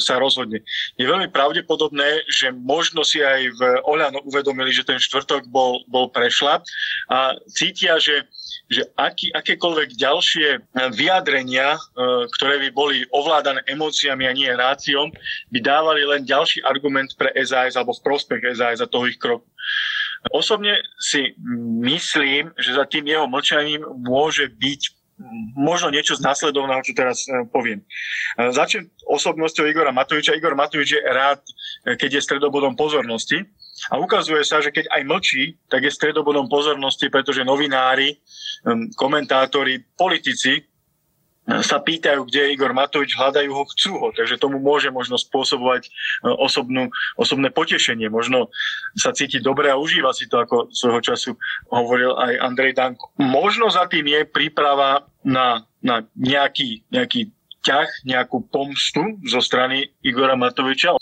sa 0.00 0.16
rozhodne. 0.16 0.64
Je 0.96 1.04
veľmi 1.04 1.28
pravdepodobné, 1.28 2.24
že 2.32 2.50
možno 2.50 3.04
si 3.04 3.20
aj 3.20 3.52
v 3.54 3.60
Oľano 3.84 4.24
uvedomili, 4.24 4.72
že 4.72 4.88
ten 4.88 4.96
štvrtok 4.96 5.46
bol, 5.52 5.84
bol 5.86 6.08
prešlap 6.08 6.64
a 7.12 7.36
cítia, 7.52 8.00
že 8.00 8.24
že 8.66 8.82
aký, 8.98 9.30
akékoľvek 9.30 9.94
ďalšie 9.94 10.74
vyjadrenia, 10.98 11.78
e, 11.78 11.80
ktoré 12.34 12.58
by 12.66 12.68
boli 12.74 13.06
ovládané 13.14 13.62
emóciami 13.70 14.26
a 14.26 14.34
nie 14.34 14.50
ráciom, 14.50 15.14
by 15.54 15.58
dávali 15.62 16.02
len 16.02 16.26
ďalší 16.26 16.66
argument 16.66 17.14
pre 17.14 17.30
SAS 17.46 17.78
alebo 17.78 17.94
v 17.94 18.02
prospech 18.02 18.42
SAS 18.58 18.82
a 18.82 18.90
toho 18.90 19.06
ich 19.06 19.22
kroku. 19.22 19.46
Osobne 20.34 20.82
si 20.98 21.38
myslím, 21.86 22.50
že 22.58 22.74
za 22.74 22.82
tým 22.90 23.06
jeho 23.06 23.30
mlčaním 23.30 23.86
môže 24.02 24.50
byť 24.50 24.95
možno 25.56 25.88
niečo 25.88 26.16
z 26.16 26.24
následovného, 26.24 26.84
čo 26.84 26.92
teraz 26.92 27.24
e, 27.24 27.48
poviem. 27.48 27.80
E, 28.36 28.52
začnem 28.52 28.88
osobnosťou 29.08 29.64
Igora 29.64 29.92
Matoviča. 29.92 30.36
Igor 30.36 30.52
Matovič 30.52 30.96
je 30.96 31.00
rád, 31.00 31.40
e, 31.88 31.96
keď 31.96 32.20
je 32.20 32.26
stredobodom 32.26 32.76
pozornosti. 32.76 33.40
A 33.92 34.00
ukazuje 34.00 34.40
sa, 34.44 34.64
že 34.64 34.72
keď 34.72 34.88
aj 34.88 35.02
mlčí, 35.04 35.60
tak 35.68 35.84
je 35.84 35.92
stredobodom 35.92 36.48
pozornosti, 36.48 37.12
pretože 37.12 37.44
novinári, 37.44 38.16
komentátori, 38.96 39.84
politici 39.92 40.64
sa 41.46 41.78
pýtajú, 41.78 42.26
kde 42.26 42.42
je 42.42 42.52
Igor 42.58 42.74
Matovič, 42.74 43.14
hľadajú 43.14 43.50
ho, 43.54 43.62
chcú 43.70 43.92
ho. 44.02 44.08
Takže 44.10 44.34
tomu 44.42 44.58
môže 44.58 44.90
možno 44.90 45.14
spôsobovať 45.14 45.86
e, 45.86 45.90
osobnú, 46.26 46.90
osobné 47.14 47.54
potešenie. 47.54 48.10
Možno 48.10 48.50
sa 48.98 49.14
cíti 49.14 49.38
dobre 49.38 49.70
a 49.70 49.78
užíva 49.78 50.10
si 50.10 50.26
to, 50.26 50.42
ako 50.42 50.74
svojho 50.74 51.00
času 51.06 51.30
hovoril 51.70 52.18
aj 52.18 52.42
Andrej 52.42 52.74
Danko. 52.74 53.14
Možno 53.22 53.70
za 53.70 53.86
tým 53.86 54.10
je 54.10 54.26
príprava 54.26 55.06
na, 55.22 55.62
na 55.78 56.02
nejaký, 56.18 56.82
nejaký 56.90 57.30
ťah, 57.62 57.90
nejakú 58.02 58.42
pomstu 58.50 59.22
zo 59.30 59.38
strany 59.38 59.86
Igora 60.02 60.34
Matoviča. 60.34 60.98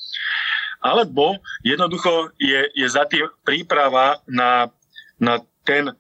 Alebo 0.85 1.41
jednoducho 1.65 2.37
je, 2.37 2.69
je 2.77 2.85
za 2.85 3.09
tým 3.09 3.33
príprava 3.49 4.21
na, 4.29 4.69
na 5.17 5.41
ten 5.65 5.97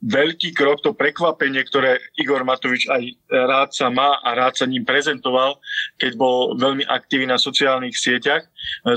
veľký 0.00 0.56
krok, 0.56 0.80
to 0.80 0.96
prekvapenie, 0.96 1.60
ktoré 1.68 2.00
Igor 2.16 2.40
Matovič 2.48 2.88
aj 2.88 3.02
rád 3.28 3.70
sa 3.76 3.92
má 3.92 4.16
a 4.24 4.32
rád 4.32 4.56
sa 4.56 4.64
ním 4.64 4.88
prezentoval, 4.88 5.60
keď 6.00 6.16
bol 6.16 6.56
veľmi 6.56 6.88
aktívny 6.88 7.28
na 7.28 7.36
sociálnych 7.36 7.92
sieťach. 7.92 8.40
E, 8.40 8.48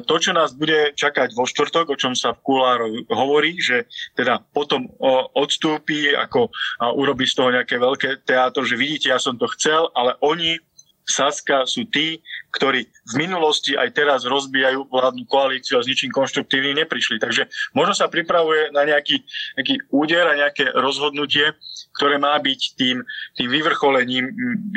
to, 0.07 0.15
čo 0.15 0.31
nás 0.31 0.55
bude 0.55 0.95
čakať 0.95 1.35
vo 1.35 1.43
štvrtok, 1.43 1.91
o 1.91 1.99
čom 1.99 2.15
sa 2.15 2.31
v 2.31 2.43
kuláro 2.47 2.87
hovorí, 3.11 3.59
že 3.59 3.91
teda 4.15 4.39
potom 4.55 4.87
odstúpi 5.35 6.15
ako 6.15 6.47
a 6.79 6.95
urobí 6.95 7.27
z 7.27 7.35
toho 7.35 7.51
nejaké 7.51 7.75
veľké 7.75 8.23
teátro, 8.23 8.63
že 8.63 8.79
vidíte, 8.79 9.11
ja 9.11 9.19
som 9.19 9.35
to 9.35 9.51
chcel, 9.59 9.91
ale 9.91 10.15
oni 10.23 10.55
Saska 11.03 11.67
sú 11.67 11.83
tí, 11.91 12.23
ktorí 12.53 12.85
v 12.85 13.13
minulosti 13.17 13.73
aj 13.73 13.89
teraz 13.97 14.21
rozbijajú 14.29 14.85
vládnu 14.93 15.25
koalíciu 15.25 15.81
a 15.81 15.83
s 15.83 15.89
ničím 15.89 16.13
konštruktívnym 16.13 16.85
neprišli. 16.85 17.17
Takže 17.17 17.49
možno 17.73 17.97
sa 17.97 18.05
pripravuje 18.05 18.69
na 18.69 18.85
nejaký, 18.85 19.25
nejaký 19.57 19.75
úder 19.89 20.29
a 20.29 20.37
nejaké 20.37 20.69
rozhodnutie, 20.77 21.57
ktoré 21.97 22.21
má 22.21 22.37
byť 22.37 22.61
tým, 22.77 23.01
tým 23.33 23.49
vyvrcholením 23.49 24.25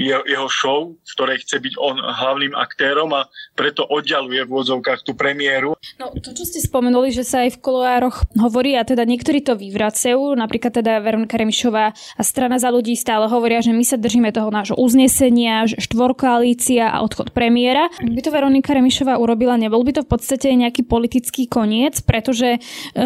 jeho, 0.00 0.24
jeho 0.24 0.48
show, 0.48 0.80
v 0.96 1.12
ktorej 1.12 1.44
chce 1.44 1.60
byť 1.60 1.74
on 1.76 2.00
hlavným 2.00 2.56
aktérom 2.56 3.12
a 3.12 3.28
preto 3.52 3.84
oddialuje 3.84 4.48
v 4.48 4.52
úvodzovkách 4.52 5.04
tú 5.04 5.12
premiéru. 5.12 5.76
No 6.00 6.16
to, 6.16 6.32
čo 6.32 6.48
ste 6.48 6.64
spomenuli, 6.64 7.12
že 7.12 7.28
sa 7.28 7.44
aj 7.44 7.60
v 7.60 7.62
koloároch 7.62 8.24
hovorí 8.40 8.72
a 8.76 8.88
teda 8.88 9.04
niektorí 9.04 9.44
to 9.44 9.52
vyvracajú, 9.52 10.32
napríklad 10.32 10.80
teda 10.80 11.00
Veronika 11.04 11.36
Remišová 11.36 11.92
a 11.92 12.22
strana 12.24 12.56
za 12.56 12.72
ľudí 12.72 12.96
stále 12.96 13.28
hovoria, 13.28 13.60
že 13.60 13.76
my 13.76 13.84
sa 13.84 14.00
držíme 14.00 14.32
toho 14.32 14.48
nášho 14.48 14.76
uznesenia, 14.80 15.68
že 15.68 15.76
štvor 15.80 16.16
koalícia 16.16 16.88
a 16.88 17.04
odchod 17.04 17.36
premiéra. 17.36 17.65
Ak 17.74 18.12
by 18.12 18.20
to 18.22 18.30
Veronika 18.30 18.70
Remišová 18.76 19.18
urobila, 19.18 19.58
nebol 19.58 19.82
by 19.82 19.98
to 19.98 20.02
v 20.04 20.10
podstate 20.10 20.52
nejaký 20.54 20.86
politický 20.86 21.50
koniec, 21.50 21.98
pretože 22.04 22.56
e, 22.56 22.60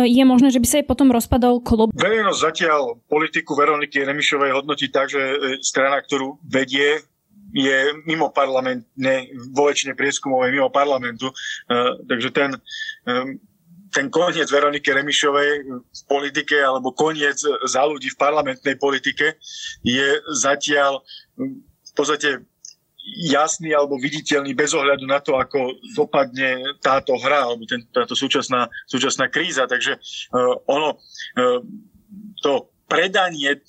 je 0.05 0.25
možné, 0.27 0.53
že 0.53 0.61
by 0.61 0.67
sa 0.69 0.77
jej 0.83 0.87
potom 0.87 1.09
rozpadol 1.09 1.65
klub. 1.65 1.95
Verejnosť 1.97 2.41
zatiaľ 2.41 3.01
politiku 3.09 3.57
Veroniky 3.57 4.05
Remišovej 4.05 4.51
hodnotí 4.53 4.93
tak, 4.93 5.09
že 5.09 5.23
e, 5.23 5.37
strana, 5.65 6.03
ktorú 6.03 6.43
vedie, 6.45 7.01
je 7.51 7.99
mimo 8.07 8.31
parlamentne, 8.31 9.27
vo 9.51 9.67
väčšine 9.67 9.99
prieskumov 9.99 10.47
mimo 10.47 10.71
parlamentu. 10.71 11.35
Uh, 11.67 11.99
takže 12.07 12.31
ten, 12.31 12.55
ten 13.91 14.07
koniec 14.07 14.47
Veroniky 14.47 14.95
Remišovej 14.95 15.51
v 15.67 16.03
politike 16.07 16.57
alebo 16.63 16.95
koniec 16.95 17.43
za 17.43 17.83
ľudí 17.83 18.15
v 18.15 18.21
parlamentnej 18.23 18.79
politike 18.79 19.35
je 19.83 20.09
zatiaľ 20.39 21.03
v 21.91 21.93
podstate 21.99 22.47
jasný 23.05 23.73
alebo 23.73 23.97
viditeľný 23.97 24.53
bez 24.53 24.77
ohľadu 24.77 25.05
na 25.09 25.19
to, 25.21 25.37
ako 25.37 25.77
dopadne 25.97 26.77
táto 26.85 27.17
hra 27.17 27.51
alebo 27.51 27.65
ten, 27.65 27.85
táto 27.91 28.13
súčasná, 28.13 28.69
súčasná 28.87 29.29
kríza. 29.33 29.65
Takže 29.65 29.97
uh, 29.97 30.57
ono, 30.69 30.97
uh, 31.37 31.61
to 32.43 32.71
predanie 32.91 33.63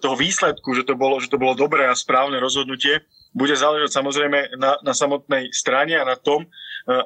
toho 0.00 0.16
výsledku, 0.16 0.72
že 0.72 0.88
to 0.88 0.96
bolo, 0.96 1.20
že 1.20 1.28
to 1.28 1.36
bolo 1.36 1.52
dobré 1.52 1.84
a 1.84 1.92
správne 1.92 2.40
rozhodnutie, 2.40 3.04
bude 3.36 3.52
záležať 3.52 3.92
samozrejme 3.92 4.56
na, 4.56 4.80
na 4.80 4.96
samotnej 4.96 5.52
strane 5.52 5.92
a 5.92 6.08
na 6.08 6.16
tom, 6.16 6.48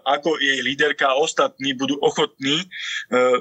ako 0.06 0.38
jej 0.38 0.62
líderka 0.62 1.10
a 1.10 1.18
ostatní 1.18 1.74
budú 1.74 1.98
ochotní 1.98 2.68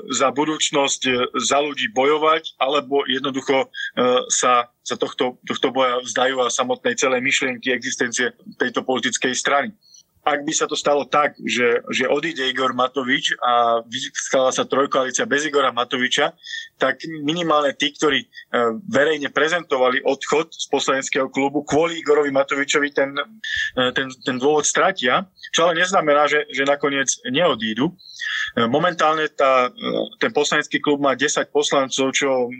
za 0.09 0.31
budúcnosť 0.31 1.29
za 1.35 1.59
ľudí 1.59 1.91
bojovať, 1.93 2.57
alebo 2.57 3.05
jednoducho 3.05 3.69
sa 4.31 4.71
sa 4.89 4.97
tohto, 4.97 5.37
tohto 5.45 5.69
boja 5.69 6.01
vzdajú 6.01 6.41
a 6.41 6.49
samotnej 6.49 6.97
celej 6.97 7.21
myšlienky 7.21 7.69
existencie 7.69 8.33
tejto 8.57 8.81
politickej 8.81 9.37
strany. 9.37 9.69
Ak 10.29 10.45
by 10.45 10.53
sa 10.53 10.69
to 10.69 10.77
stalo 10.77 11.09
tak, 11.09 11.33
že, 11.41 11.81
že 11.89 12.05
odíde 12.05 12.45
Igor 12.45 12.77
Matovič 12.77 13.33
a 13.41 13.81
vyskala 13.81 14.53
sa 14.53 14.69
trojkoalícia 14.69 15.25
bez 15.25 15.49
Igora 15.49 15.73
Matoviča, 15.73 16.37
tak 16.77 17.01
minimálne 17.25 17.73
tí, 17.73 17.89
ktorí 17.89 18.21
e, 18.21 18.27
verejne 18.85 19.33
prezentovali 19.33 20.05
odchod 20.05 20.53
z 20.53 20.69
poslaneckého 20.69 21.33
klubu 21.33 21.65
kvôli 21.65 21.97
Igorovi 21.97 22.29
Matovičovi 22.29 22.93
ten, 22.93 23.17
e, 23.17 23.89
ten, 23.97 24.13
ten 24.21 24.37
dôvod 24.37 24.69
stratia, 24.69 25.25
čo 25.49 25.65
ale 25.65 25.81
neznamená, 25.81 26.29
že, 26.29 26.45
že 26.53 26.69
nakoniec 26.69 27.09
neodídu. 27.25 27.89
E, 27.89 27.93
momentálne 28.69 29.33
tá, 29.33 29.73
ten 30.21 30.29
poslanecký 30.29 30.77
klub 30.77 31.01
má 31.01 31.17
10 31.17 31.49
poslancov, 31.49 32.13
čo 32.13 32.53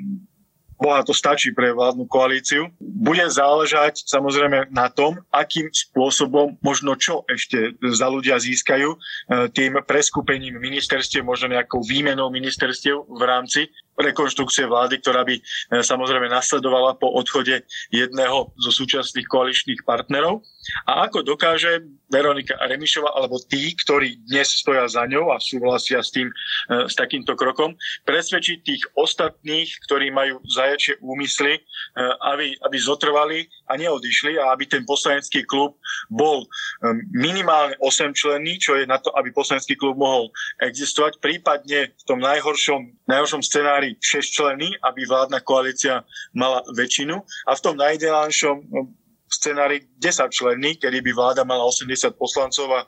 boha 0.80 1.04
to 1.04 1.12
stačí 1.12 1.52
pre 1.52 1.76
vládnu 1.76 2.08
koalíciu. 2.08 2.72
Bude 2.80 3.28
záležať 3.28 4.08
samozrejme 4.08 4.72
na 4.72 4.88
tom, 4.88 5.20
akým 5.30 5.68
spôsobom, 5.68 6.56
možno 6.64 6.96
čo 6.96 7.28
ešte 7.28 7.76
za 7.92 8.08
ľudia 8.08 8.40
získajú 8.40 8.96
tým 9.52 9.84
preskupením 9.84 10.56
ministerstiev, 10.56 11.28
možno 11.28 11.52
nejakou 11.52 11.84
výmenou 11.84 12.32
ministerstiev 12.32 13.04
v 13.12 13.22
rámci 13.28 13.68
rekonštrukcie 14.00 14.66
vlády, 14.66 15.04
ktorá 15.04 15.28
by 15.28 15.36
samozrejme 15.84 16.32
nasledovala 16.32 16.96
po 16.96 17.12
odchode 17.12 17.68
jedného 17.92 18.56
zo 18.56 18.72
súčasných 18.72 19.28
koaličných 19.28 19.84
partnerov. 19.84 20.42
A 20.88 21.08
ako 21.08 21.26
dokáže 21.26 21.84
Veronika 22.08 22.56
Remišova 22.64 23.12
alebo 23.16 23.42
tí, 23.42 23.76
ktorí 23.76 24.22
dnes 24.26 24.54
stoja 24.60 24.88
za 24.88 25.04
ňou 25.06 25.34
a 25.34 25.42
súhlasia 25.42 26.00
s, 26.00 26.14
tým, 26.14 26.30
s 26.70 26.94
takýmto 26.94 27.36
krokom, 27.36 27.76
presvedčiť 28.06 28.58
tých 28.64 28.84
ostatných, 28.96 29.70
ktorí 29.90 30.14
majú 30.14 30.40
zajačie 30.46 30.98
úmysly, 31.02 31.60
aby, 32.22 32.54
aby 32.66 32.78
zotrvali 32.80 33.50
a 33.70 33.78
neodišli 33.78 34.42
a 34.42 34.50
aby 34.52 34.66
ten 34.66 34.84
poslanecký 34.84 35.46
klub 35.46 35.78
bol 36.10 36.50
minimálne 37.14 37.78
8 37.78 38.18
členný, 38.18 38.58
čo 38.58 38.74
je 38.76 38.90
na 38.90 38.98
to, 38.98 39.14
aby 39.14 39.30
poslanecký 39.30 39.78
klub 39.78 39.96
mohol 39.96 40.34
existovať, 40.66 41.22
prípadne 41.22 41.94
v 41.94 42.04
tom 42.10 42.18
najhoršom, 42.18 43.06
najhoršom 43.06 43.46
scenári 43.46 43.94
6 44.02 44.36
členný, 44.36 44.74
aby 44.82 45.06
vládna 45.06 45.40
koalícia 45.46 46.02
mala 46.34 46.66
väčšinu. 46.74 47.22
A 47.46 47.52
v 47.54 47.64
tom 47.64 47.78
najideálnejšom 47.78 48.58
scenári 49.30 49.86
10 50.02 50.34
členný, 50.34 50.82
kedy 50.82 51.06
by 51.06 51.12
vláda 51.14 51.46
mala 51.46 51.62
80 51.70 52.18
poslancov 52.18 52.74
a 52.74 52.82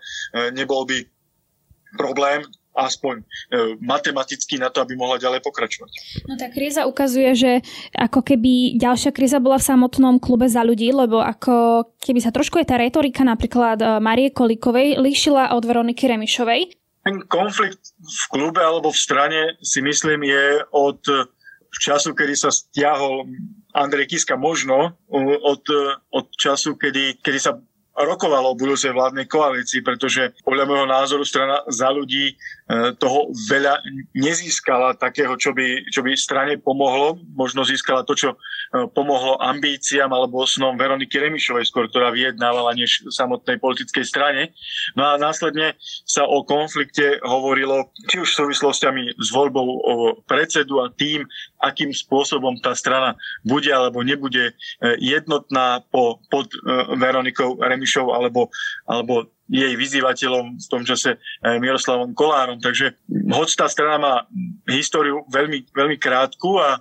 nebol 0.50 0.90
by 0.90 1.06
problém 1.98 2.42
aspoň 2.76 3.22
e, 3.22 3.24
matematicky 3.84 4.56
na 4.56 4.72
to, 4.72 4.82
aby 4.84 4.96
mohla 4.96 5.20
ďalej 5.20 5.44
pokračovať. 5.44 5.92
No 6.28 6.40
tá 6.40 6.48
kríza 6.48 6.88
ukazuje, 6.88 7.32
že 7.36 7.52
ako 7.96 8.24
keby 8.24 8.80
ďalšia 8.80 9.12
kríza 9.12 9.44
bola 9.44 9.60
v 9.60 9.68
samotnom 9.68 10.16
klube 10.18 10.48
za 10.48 10.64
ľudí, 10.64 10.92
lebo 10.92 11.20
ako 11.20 11.88
keby 12.00 12.20
sa 12.24 12.32
trošku 12.32 12.60
aj 12.64 12.68
tá 12.72 12.76
retorika 12.80 13.28
napríklad 13.28 13.80
e, 13.80 13.86
Marie 14.00 14.32
Kolikovej 14.32 15.00
líšila 15.00 15.52
od 15.56 15.64
Veroniky 15.68 16.08
Remišovej. 16.08 16.62
Ten 17.02 17.26
konflikt 17.26 17.98
v 17.98 18.24
klube 18.30 18.62
alebo 18.62 18.94
v 18.94 19.00
strane 19.00 19.40
si 19.66 19.82
myslím 19.82 20.22
je 20.22 20.62
od 20.70 21.02
času, 21.82 22.14
kedy 22.14 22.36
sa 22.36 22.54
stiahol 22.54 23.26
Andrej 23.74 24.12
Kiska 24.12 24.36
možno 24.36 25.00
od, 25.10 25.64
od 26.12 26.28
času, 26.36 26.76
kedy, 26.76 27.24
kedy 27.24 27.40
sa 27.40 27.58
rokovalo 27.92 28.56
o 28.56 28.60
budúcej 28.60 28.96
vládnej 28.96 29.28
koalícii, 29.28 29.84
pretože 29.84 30.32
podľa 30.48 30.64
môjho 30.64 30.88
názoru 30.88 31.24
strana 31.28 31.60
za 31.68 31.92
ľudí 31.92 32.32
e, 32.32 32.36
toho 32.96 33.28
veľa 33.52 33.84
nezískala 34.16 34.96
takého, 34.96 35.36
čo 35.36 35.52
by, 35.52 35.92
čo 35.92 36.00
by 36.00 36.16
strane 36.16 36.56
pomohlo. 36.56 37.20
Možno 37.36 37.68
získala 37.68 38.08
to, 38.08 38.16
čo 38.16 38.30
e, 38.32 38.38
pomohlo 38.96 39.36
ambíciám 39.44 40.08
alebo 40.08 40.48
snom 40.48 40.80
Veroniky 40.80 41.20
Remišovej, 41.20 41.68
skôr, 41.68 41.92
ktorá 41.92 42.16
vyjednávala 42.16 42.72
než 42.80 43.04
samotnej 43.12 43.60
politickej 43.60 44.06
strane. 44.08 44.56
No 44.96 45.12
a 45.12 45.20
následne 45.20 45.76
sa 46.08 46.24
o 46.24 46.48
konflikte 46.48 47.20
hovorilo 47.28 47.92
či 48.08 48.24
už 48.24 48.32
súvislostiami 48.32 49.20
s 49.20 49.30
voľbou 49.36 49.68
o 49.68 49.94
predsedu 50.24 50.80
a 50.80 50.88
tým, 50.88 51.28
akým 51.60 51.92
spôsobom 51.92 52.56
tá 52.64 52.72
strana 52.72 53.20
bude 53.44 53.68
alebo 53.68 54.00
nebude 54.00 54.52
e, 54.52 54.54
jednotná 55.04 55.84
po, 55.92 56.24
pod 56.32 56.48
Veronikou 56.96 57.60
Remišovej 57.60 57.81
Remišov 57.82 58.14
alebo, 58.14 58.54
alebo 58.86 59.26
jej 59.50 59.74
vyzývateľom 59.74 60.62
v 60.62 60.68
tom 60.70 60.86
čase 60.86 61.18
eh, 61.18 61.58
Miroslavom 61.58 62.14
Kolárom. 62.14 62.62
Takže 62.62 62.94
hoď 63.10 63.50
tá 63.58 63.66
strana 63.66 63.98
má 63.98 64.14
históriu 64.70 65.26
veľmi, 65.34 65.66
veľmi 65.74 65.98
krátku 65.98 66.62
a 66.62 66.78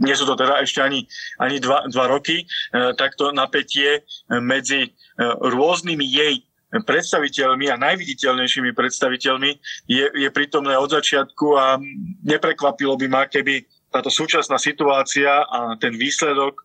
nie 0.00 0.16
sú 0.16 0.24
to 0.24 0.32
teda 0.32 0.64
ešte 0.64 0.80
ani, 0.80 1.04
ani 1.36 1.60
dva, 1.60 1.84
dva 1.92 2.08
roky, 2.08 2.48
eh, 2.48 2.96
tak 2.96 3.20
to 3.20 3.36
napätie 3.36 4.00
eh, 4.00 4.40
medzi 4.40 4.96
rôznymi 5.20 6.06
jej 6.08 6.40
predstaviteľmi 6.72 7.68
a 7.68 7.76
najviditeľnejšími 7.76 8.72
predstaviteľmi 8.72 9.50
je, 9.84 10.06
je 10.08 10.28
prítomné 10.32 10.80
od 10.80 10.88
začiatku 10.88 11.60
a 11.60 11.76
neprekvapilo 12.24 12.96
by 12.96 13.06
ma, 13.10 13.28
keby 13.28 13.68
táto 13.90 14.08
súčasná 14.08 14.56
situácia 14.56 15.42
a 15.44 15.74
ten 15.76 15.98
výsledok 15.98 16.54
e, 16.54 16.62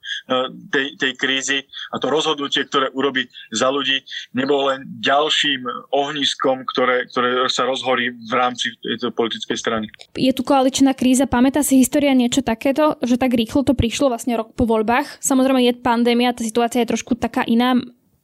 tej, 0.69 0.87
tej 1.01 1.11
krízy 1.17 1.59
a 1.91 1.97
to 1.97 2.07
rozhodnutie, 2.13 2.69
ktoré 2.69 2.93
urobí 2.93 3.25
za 3.49 3.73
ľudí, 3.73 4.05
nebolo 4.37 4.73
len 4.73 4.85
ďalším 5.01 5.65
ohniskom, 5.89 6.61
ktoré, 6.69 7.09
ktoré 7.09 7.49
sa 7.49 7.65
rozhorí 7.65 8.13
v 8.13 8.33
rámci 8.33 8.77
tejto 8.77 9.09
politickej 9.11 9.57
strany. 9.57 9.85
Je 10.13 10.31
tu 10.31 10.45
koaličná 10.45 10.93
kríza, 10.93 11.25
pamätá 11.25 11.65
si 11.65 11.81
história 11.81 12.13
niečo 12.13 12.45
takéto, 12.45 13.01
že 13.01 13.17
tak 13.17 13.33
rýchlo 13.33 13.65
to 13.65 13.73
prišlo 13.73 14.13
vlastne 14.13 14.37
rok 14.37 14.53
po 14.53 14.69
voľbách? 14.69 15.19
Samozrejme 15.19 15.65
je 15.65 15.73
pandémia, 15.81 16.37
tá 16.37 16.45
situácia 16.45 16.85
je 16.85 16.93
trošku 16.93 17.17
taká 17.17 17.41
iná. 17.49 17.73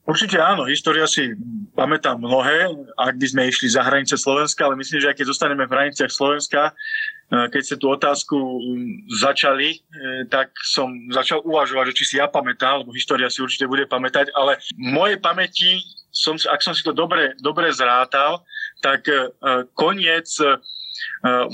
Určite 0.02 0.42
áno, 0.42 0.66
história 0.66 1.06
si 1.06 1.30
pamätá 1.78 2.18
mnohé, 2.18 2.74
ak 2.98 3.16
by 3.22 3.28
sme 3.30 3.42
išli 3.48 3.70
za 3.70 3.86
hranice 3.86 4.18
Slovenska, 4.18 4.66
ale 4.66 4.76
myslím, 4.82 4.98
že 4.98 5.10
aj 5.14 5.18
keď 5.22 5.26
zostaneme 5.30 5.70
v 5.70 5.74
hraniciach 5.78 6.10
Slovenska, 6.10 6.74
keď 7.32 7.62
ste 7.64 7.80
tú 7.80 7.88
otázku 7.96 8.36
začali, 9.08 9.80
e, 9.80 10.28
tak 10.28 10.52
som 10.68 10.92
začal 11.16 11.40
uvažovať, 11.48 11.92
že 11.92 11.96
či 11.96 12.04
si 12.04 12.16
ja 12.20 12.28
pamätám, 12.28 12.84
lebo 12.84 12.92
história 12.92 13.32
si 13.32 13.40
určite 13.40 13.72
bude 13.72 13.88
pamätať, 13.88 14.36
ale 14.36 14.60
v 14.76 14.92
mojej 14.92 15.18
pamäti, 15.24 15.80
som, 16.12 16.36
ak 16.36 16.60
som 16.60 16.76
si 16.76 16.84
to 16.84 16.92
dobre, 16.92 17.32
dobre 17.40 17.72
zrátal, 17.72 18.44
tak 18.84 19.08
e, 19.08 19.32
koniec 19.80 20.28
e, 20.44 20.60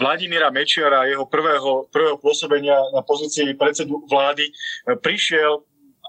Vladimíra 0.01 0.49
Mečiara 0.49 1.05
a 1.05 1.09
jeho 1.13 1.29
prvého, 1.29 1.85
prvého 1.93 2.17
pôsobenia 2.17 2.75
na 2.91 3.05
pozícii 3.05 3.53
predsedu 3.53 4.01
vlády 4.09 4.49
prišiel 4.99 5.61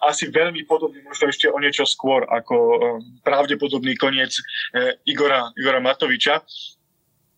asi 0.09 0.33
veľmi 0.33 0.65
podobný, 0.65 1.05
možno 1.07 1.29
ešte 1.29 1.47
o 1.53 1.59
niečo 1.61 1.85
skôr 1.85 2.25
ako 2.27 2.57
pravdepodobný 3.23 3.95
koniec 3.99 4.31
Igora, 5.07 5.51
Igora 5.59 5.83
Matoviča. 5.83 6.43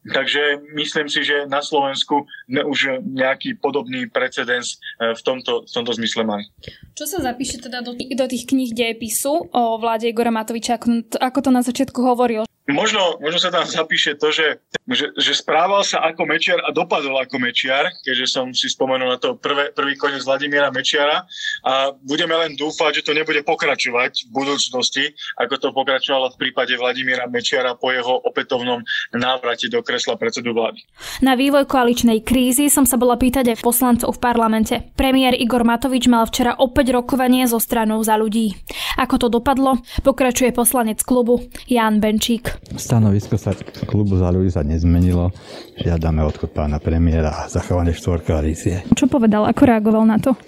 Takže 0.01 0.65
myslím 0.81 1.13
si, 1.13 1.21
že 1.25 1.45
na 1.45 1.61
Slovensku 1.61 2.25
už 2.49 3.05
nejaký 3.05 3.61
podobný 3.61 4.09
precedens 4.09 4.81
e, 4.97 5.13
v 5.13 5.21
tomto, 5.21 5.69
v 5.69 5.73
tomto 5.77 5.93
zmysle 5.93 6.25
máme. 6.25 6.49
Čo 6.97 7.05
sa 7.05 7.19
zapíše 7.21 7.61
teda 7.61 7.85
do, 7.85 7.93
do 7.93 8.27
tých 8.29 8.49
kníh 8.49 8.73
dejepisu 8.73 9.53
o 9.53 9.63
vláde 9.77 10.09
Igora 10.09 10.33
Matoviča, 10.33 10.81
ako, 10.81 11.05
ako 11.21 11.39
to 11.45 11.51
na 11.53 11.61
začiatku 11.61 12.01
hovoril? 12.01 12.49
Možno, 12.71 13.19
možno 13.19 13.39
sa 13.43 13.51
tam 13.51 13.67
zapíše 13.67 14.15
to, 14.15 14.31
že, 14.31 14.63
že, 14.87 15.11
že 15.19 15.33
správal 15.35 15.83
sa 15.83 16.07
ako 16.07 16.25
Mečiar 16.25 16.63
a 16.63 16.71
dopadol 16.71 17.19
ako 17.19 17.43
Mečiar, 17.43 17.91
keďže 18.07 18.27
som 18.31 18.47
si 18.55 18.71
spomenul 18.71 19.11
na 19.11 19.19
to 19.19 19.35
prvé, 19.37 19.75
prvý 19.75 19.99
koniec 19.99 20.23
Vladimíra 20.23 20.71
Mečiara 20.71 21.27
a 21.67 21.91
budeme 22.07 22.39
len 22.39 22.55
dúfať, 22.55 23.03
že 23.03 23.07
to 23.11 23.17
nebude 23.17 23.43
pokračovať 23.43 24.29
v 24.29 24.31
budúcnosti, 24.31 25.05
ako 25.37 25.55
to 25.59 25.69
pokračovalo 25.75 26.31
v 26.35 26.41
prípade 26.47 26.75
Vladimíra 26.79 27.27
Mečiara 27.27 27.75
po 27.75 27.91
jeho 27.91 28.23
opätovnom 28.23 28.83
návrate 29.15 29.67
do 29.67 29.83
kresla 29.83 30.15
predsedu 30.15 30.55
vlády. 30.55 30.83
Na 31.25 31.35
vývoj 31.35 31.67
koaličnej 31.67 32.23
krízy 32.23 32.71
som 32.71 32.87
sa 32.87 32.95
bola 32.95 33.19
pýtať 33.19 33.57
aj 33.57 33.63
poslancov 33.65 34.15
v 34.17 34.23
parlamente. 34.23 34.75
Premiér 34.95 35.35
Igor 35.35 35.67
Matovič 35.67 36.07
mal 36.07 36.29
včera 36.29 36.55
opäť 36.55 36.95
rokovanie 36.95 37.49
so 37.51 37.59
stranou 37.59 38.05
za 38.07 38.15
ľudí. 38.15 38.55
Ako 39.01 39.17
to 39.17 39.27
dopadlo, 39.33 39.81
pokračuje 40.07 40.55
poslanec 40.55 41.03
klubu 41.03 41.43
Jan 41.67 41.99
Benčík. 41.99 42.60
Stanovisko 42.77 43.35
sa 43.35 43.57
klubu 43.89 44.15
za 44.15 44.31
ľudí 44.31 44.53
sa 44.53 44.63
nezmenilo. 44.63 45.35
Žiadame 45.81 46.23
odchod 46.23 46.55
pána 46.55 46.79
premiéra 46.79 47.45
a 47.45 47.49
zachovanie 47.51 47.91
štvorkoalície. 47.97 48.87
Čo 48.95 49.11
povedal, 49.11 49.49
ako 49.49 49.63
reagoval 49.67 50.05
na 50.07 50.23
to? 50.23 50.39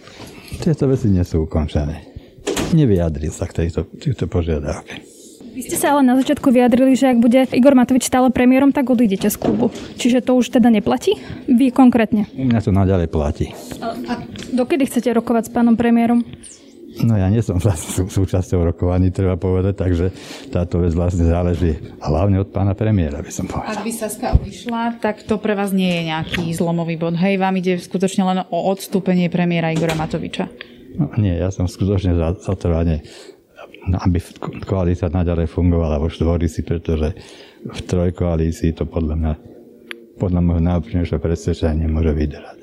Tieto 0.62 0.86
veci 0.86 1.10
nie 1.10 1.24
sú 1.26 1.48
ukončené. 1.48 2.06
Nevyjadril 2.72 3.34
sa 3.34 3.50
k 3.50 3.64
tejto, 3.64 3.90
tejto 3.98 4.30
požiadavke. 4.30 5.02
Vy 5.52 5.68
ste 5.68 5.76
sa 5.76 5.92
ale 5.92 6.00
na 6.00 6.16
začiatku 6.16 6.48
vyjadrili, 6.48 6.96
že 6.96 7.12
ak 7.12 7.20
bude 7.20 7.44
Igor 7.52 7.76
Matovič 7.76 8.08
stále 8.08 8.32
premiérom, 8.32 8.72
tak 8.72 8.88
odídete 8.88 9.28
z 9.28 9.36
klubu. 9.36 9.68
Čiže 10.00 10.24
to 10.24 10.32
už 10.40 10.48
teda 10.48 10.72
neplatí? 10.72 11.20
Vy 11.44 11.68
konkrétne? 11.68 12.24
U 12.32 12.48
mňa 12.48 12.64
to 12.64 12.72
naďalej 12.72 13.12
platí. 13.12 13.52
A 13.84 14.24
dokedy 14.48 14.88
chcete 14.88 15.12
rokovať 15.12 15.48
s 15.48 15.52
pánom 15.52 15.76
premiérom? 15.76 16.24
No 17.00 17.16
ja 17.16 17.32
nie 17.32 17.40
som 17.40 17.56
vlastne 17.64 18.04
súčasťou 18.04 18.68
rokovaní, 18.68 19.08
treba 19.08 19.40
povedať, 19.40 19.74
takže 19.80 20.06
táto 20.52 20.84
vec 20.84 20.92
vlastne 20.92 21.24
záleží 21.24 21.80
hlavne 22.04 22.44
od 22.44 22.52
pána 22.52 22.76
premiéra, 22.76 23.24
by 23.24 23.32
som 23.32 23.48
povedal. 23.48 23.72
Ak 23.72 23.80
by 23.80 23.92
Saska 23.92 24.36
odišla, 24.36 25.00
tak 25.00 25.24
to 25.24 25.40
pre 25.40 25.56
vás 25.56 25.72
nie 25.72 25.88
je 25.88 26.02
nejaký 26.12 26.52
zlomový 26.52 27.00
bod. 27.00 27.16
Hej, 27.16 27.40
vám 27.40 27.56
ide 27.56 27.80
skutočne 27.80 28.22
len 28.28 28.38
o 28.44 28.58
odstúpenie 28.68 29.32
premiéra 29.32 29.72
Igora 29.72 29.96
Matoviča. 29.96 30.52
No, 31.00 31.08
nie, 31.16 31.32
ja 31.32 31.48
som 31.48 31.64
skutočne 31.64 32.12
za, 32.12 32.36
za 32.36 32.52
trvanie, 32.52 33.00
aby 33.88 34.20
koalícia 34.68 35.08
naďalej 35.08 35.48
fungovala 35.48 35.96
vo 35.96 36.12
štvorisi, 36.12 36.60
pretože 36.62 37.16
v 37.62 37.78
trojkoalícii 37.88 38.76
to 38.76 38.84
podľa 38.84 39.14
mňa 39.16 39.32
podľa 40.22 40.38
môjho 40.38 40.62
najúprimnejšieho 40.62 41.18
presvedčenia 41.18 41.82
nemôže 41.82 42.14
vydržať. 42.14 42.56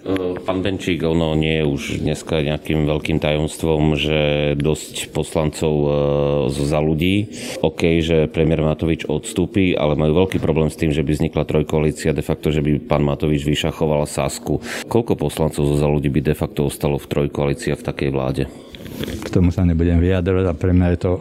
Pán 0.48 0.64
Benčík, 0.64 1.04
ono 1.04 1.36
nie 1.36 1.60
je 1.60 1.66
už 1.68 1.82
dneska 2.00 2.40
nejakým 2.40 2.88
veľkým 2.88 3.20
tajomstvom, 3.20 4.00
že 4.00 4.20
dosť 4.56 5.12
poslancov 5.12 5.74
za 6.48 6.80
ľudí. 6.80 7.28
OK, 7.60 8.00
že 8.00 8.32
premiér 8.32 8.64
Matovič 8.64 9.04
odstúpi, 9.12 9.76
ale 9.76 10.00
majú 10.00 10.24
veľký 10.24 10.40
problém 10.40 10.72
s 10.72 10.80
tým, 10.80 10.96
že 10.96 11.04
by 11.04 11.20
vznikla 11.20 11.44
trojkoalícia, 11.44 12.16
de 12.16 12.24
facto, 12.24 12.48
že 12.48 12.64
by 12.64 12.80
pán 12.88 13.04
Matovič 13.04 13.44
vyšachoval 13.44 14.08
Sasku. 14.08 14.64
Koľko 14.88 15.20
poslancov 15.20 15.68
za 15.68 15.86
ľudí 15.92 16.08
by 16.08 16.32
de 16.32 16.36
facto 16.40 16.64
ostalo 16.64 16.96
v 16.96 17.12
trojkoalícii 17.12 17.76
v 17.76 17.84
takej 17.84 18.10
vláde? 18.16 18.44
K 19.20 19.28
tomu 19.28 19.52
sa 19.52 19.68
nebudem 19.68 20.00
vyjadrovať 20.00 20.46
a 20.48 20.56
pre 20.56 20.72
mňa 20.72 20.88
je 20.96 21.00
to 21.04 21.12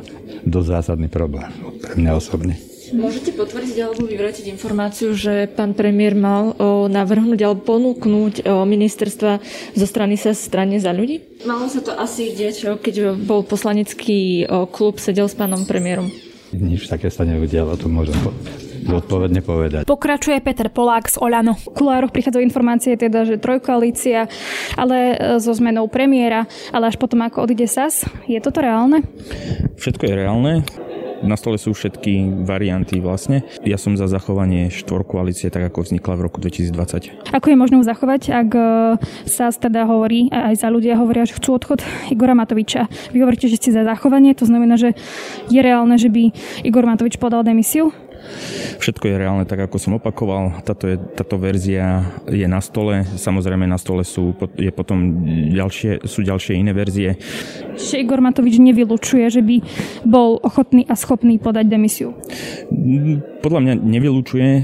dosť 0.46 0.68
zásadný 0.70 1.10
problém. 1.10 1.50
Pre 1.82 1.98
mňa 1.98 2.12
osobne. 2.14 2.54
Môžete 2.94 3.36
potvrdiť 3.36 3.76
alebo 3.84 4.08
vyvrátiť 4.08 4.48
informáciu, 4.48 5.12
že 5.12 5.48
pán 5.50 5.76
premiér 5.76 6.16
mal 6.16 6.56
o, 6.56 6.88
navrhnúť 6.88 7.40
alebo 7.44 7.60
ponúknuť 7.64 8.44
o, 8.44 8.64
ministerstva 8.64 9.32
zo 9.76 9.86
strany 9.86 10.16
sa 10.16 10.32
strane 10.32 10.80
za 10.80 10.94
ľudí? 10.94 11.44
Malo 11.44 11.68
sa 11.68 11.84
to 11.84 11.92
asi 11.92 12.32
deť, 12.32 12.80
keď 12.80 13.18
bol 13.18 13.44
poslanecký 13.44 14.48
o, 14.48 14.64
klub 14.68 14.96
sedel 15.02 15.28
s 15.28 15.36
pánom 15.36 15.64
premiérom. 15.68 16.08
Nič 16.48 16.88
také 16.88 17.12
sa 17.12 17.28
neudialo, 17.28 17.76
to 17.76 17.92
môžem 17.92 18.16
zodpovedne 18.88 19.44
povedať. 19.44 19.84
Pokračuje 19.84 20.40
Peter 20.40 20.72
Polák 20.72 21.12
z 21.12 21.20
Olano. 21.20 21.52
V 21.52 21.76
kulároch 21.76 22.08
prichádzajú 22.08 22.40
informácie 22.40 22.96
teda, 22.96 23.28
že 23.28 23.36
trojkoalícia, 23.36 24.32
ale 24.72 24.96
e, 25.12 25.16
so 25.44 25.52
zmenou 25.52 25.92
premiéra, 25.92 26.48
ale 26.72 26.88
až 26.88 26.96
potom 26.96 27.20
ako 27.20 27.44
odíde 27.44 27.68
SAS. 27.68 28.08
Je 28.24 28.40
toto 28.40 28.64
reálne? 28.64 29.04
Všetko 29.76 30.02
je 30.08 30.14
reálne. 30.16 30.52
Na 31.22 31.34
stole 31.34 31.58
sú 31.58 31.74
všetky 31.74 32.44
varianty 32.46 33.02
vlastne. 33.02 33.42
Ja 33.66 33.80
som 33.80 33.98
za 33.98 34.06
zachovanie 34.06 34.70
štvorkoalície, 34.70 35.50
tak 35.50 35.70
ako 35.72 35.86
vznikla 35.86 36.14
v 36.14 36.22
roku 36.30 36.38
2020. 36.38 37.34
Ako 37.34 37.46
je 37.50 37.56
možné 37.58 37.76
zachovať, 37.82 38.22
ak 38.30 38.50
e, 38.54 38.62
sa 39.26 39.50
teda 39.50 39.86
hovorí, 39.86 40.30
aj 40.30 40.62
za 40.62 40.68
ľudia 40.70 40.98
hovoria, 40.98 41.26
že 41.26 41.36
chcú 41.38 41.58
odchod 41.58 41.82
Igora 42.14 42.38
Matoviča. 42.38 42.86
Vy 43.10 43.22
hovoríte, 43.22 43.50
že 43.50 43.58
ste 43.58 43.74
za 43.74 43.82
zachovanie, 43.82 44.34
to 44.34 44.46
znamená, 44.46 44.78
že 44.78 44.94
je 45.50 45.60
reálne, 45.60 45.98
že 45.98 46.10
by 46.10 46.30
Igor 46.62 46.86
Matovič 46.86 47.18
podal 47.18 47.42
demisiu? 47.42 47.90
Všetko 48.78 49.04
je 49.10 49.14
reálne 49.20 49.44
tak, 49.44 49.66
ako 49.66 49.76
som 49.76 49.98
opakoval. 49.98 50.62
Táto, 50.62 50.86
je, 50.86 50.96
táto 50.96 51.36
verzia 51.36 52.06
je 52.30 52.46
na 52.46 52.62
stole. 52.62 53.02
Samozrejme 53.04 53.66
na 53.66 53.76
stole 53.76 54.06
sú, 54.06 54.36
je 54.54 54.70
potom 54.70 55.26
ďalšie, 55.50 56.06
sú 56.06 56.22
ďalšie 56.22 56.58
iné 56.58 56.70
verzie. 56.70 57.18
Igor 57.98 58.22
Matovič 58.22 58.62
nevylučuje, 58.62 59.26
že 59.26 59.42
by 59.42 59.56
bol 60.06 60.38
ochotný 60.42 60.86
a 60.86 60.94
schopný 60.94 61.42
podať 61.42 61.66
demisiu? 61.66 62.14
Podľa 63.42 63.60
mňa 63.62 63.74
nevylučuje 63.82 64.50
e, 64.50 64.62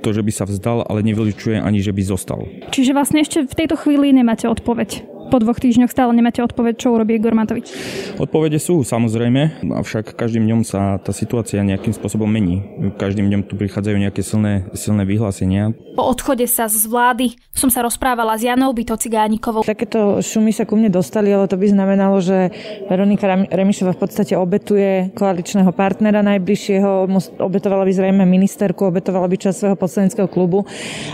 to, 0.00 0.08
že 0.16 0.24
by 0.24 0.32
sa 0.32 0.44
vzdal, 0.48 0.84
ale 0.88 1.04
nevylučuje 1.04 1.60
ani, 1.60 1.84
že 1.84 1.92
by 1.92 2.02
zostal. 2.04 2.48
Čiže 2.72 2.96
vlastne 2.96 3.20
ešte 3.20 3.44
v 3.44 3.54
tejto 3.54 3.76
chvíli 3.76 4.12
nemáte 4.16 4.48
odpoveď 4.48 5.19
po 5.30 5.38
dvoch 5.38 5.62
týždňoch 5.62 5.88
stále 5.94 6.10
nemáte 6.10 6.42
odpoveď, 6.42 6.74
čo 6.76 6.90
urobí 6.90 7.16
Igor 7.16 7.38
Matovič? 7.38 7.70
Odpovede 8.18 8.58
sú 8.58 8.82
samozrejme, 8.82 9.62
avšak 9.70 10.18
každým 10.18 10.44
dňom 10.44 10.60
sa 10.66 10.98
tá 10.98 11.14
situácia 11.14 11.62
nejakým 11.62 11.94
spôsobom 11.94 12.26
mení. 12.26 12.66
Každým 12.98 13.30
dňom 13.30 13.46
tu 13.46 13.54
prichádzajú 13.54 13.96
nejaké 13.96 14.26
silné, 14.26 14.66
silné 14.74 15.06
vyhlásenia. 15.06 15.70
Po 15.94 16.10
odchode 16.10 16.44
sa 16.50 16.66
z 16.66 16.90
vlády 16.90 17.38
som 17.54 17.68
sa 17.68 17.84
rozprávala 17.84 18.40
s 18.40 18.42
Janou 18.42 18.72
Byto 18.72 18.96
Cigánikovou. 18.96 19.62
Takéto 19.62 20.24
šumy 20.24 20.50
sa 20.50 20.64
ku 20.64 20.74
mne 20.74 20.88
dostali, 20.88 21.28
ale 21.28 21.44
to 21.46 21.60
by 21.60 21.68
znamenalo, 21.68 22.18
že 22.18 22.50
Veronika 22.88 23.28
Remišová 23.28 23.92
v 23.94 24.00
podstate 24.00 24.32
obetuje 24.34 25.12
koaličného 25.12 25.68
partnera 25.76 26.24
najbližšieho, 26.24 27.06
obetovala 27.36 27.84
by 27.84 27.92
zrejme 27.92 28.24
ministerku, 28.24 28.88
obetovala 28.88 29.28
by 29.28 29.36
čas 29.36 29.60
svojho 29.60 29.76
poslaneckého 29.76 30.24
klubu 30.24 30.64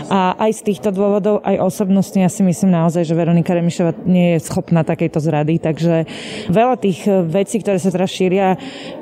a 0.07 0.39
aj 0.39 0.63
z 0.63 0.71
týchto 0.71 0.95
dôvodov, 0.95 1.43
aj 1.43 1.59
osobnostne 1.59 2.23
ja 2.23 2.31
si 2.31 2.47
myslím 2.47 2.71
naozaj, 2.71 3.03
že 3.03 3.17
Veronika 3.17 3.51
Remišová 3.51 4.06
nie 4.07 4.39
je 4.39 4.47
schopná 4.47 4.81
takejto 4.87 5.19
zrady. 5.19 5.59
Takže 5.59 6.07
veľa 6.47 6.75
tých 6.79 7.05
eh, 7.05 7.21
vecí, 7.21 7.59
ktoré 7.59 7.77
sa 7.77 7.91
teraz 7.91 8.09
šíria, 8.09 8.55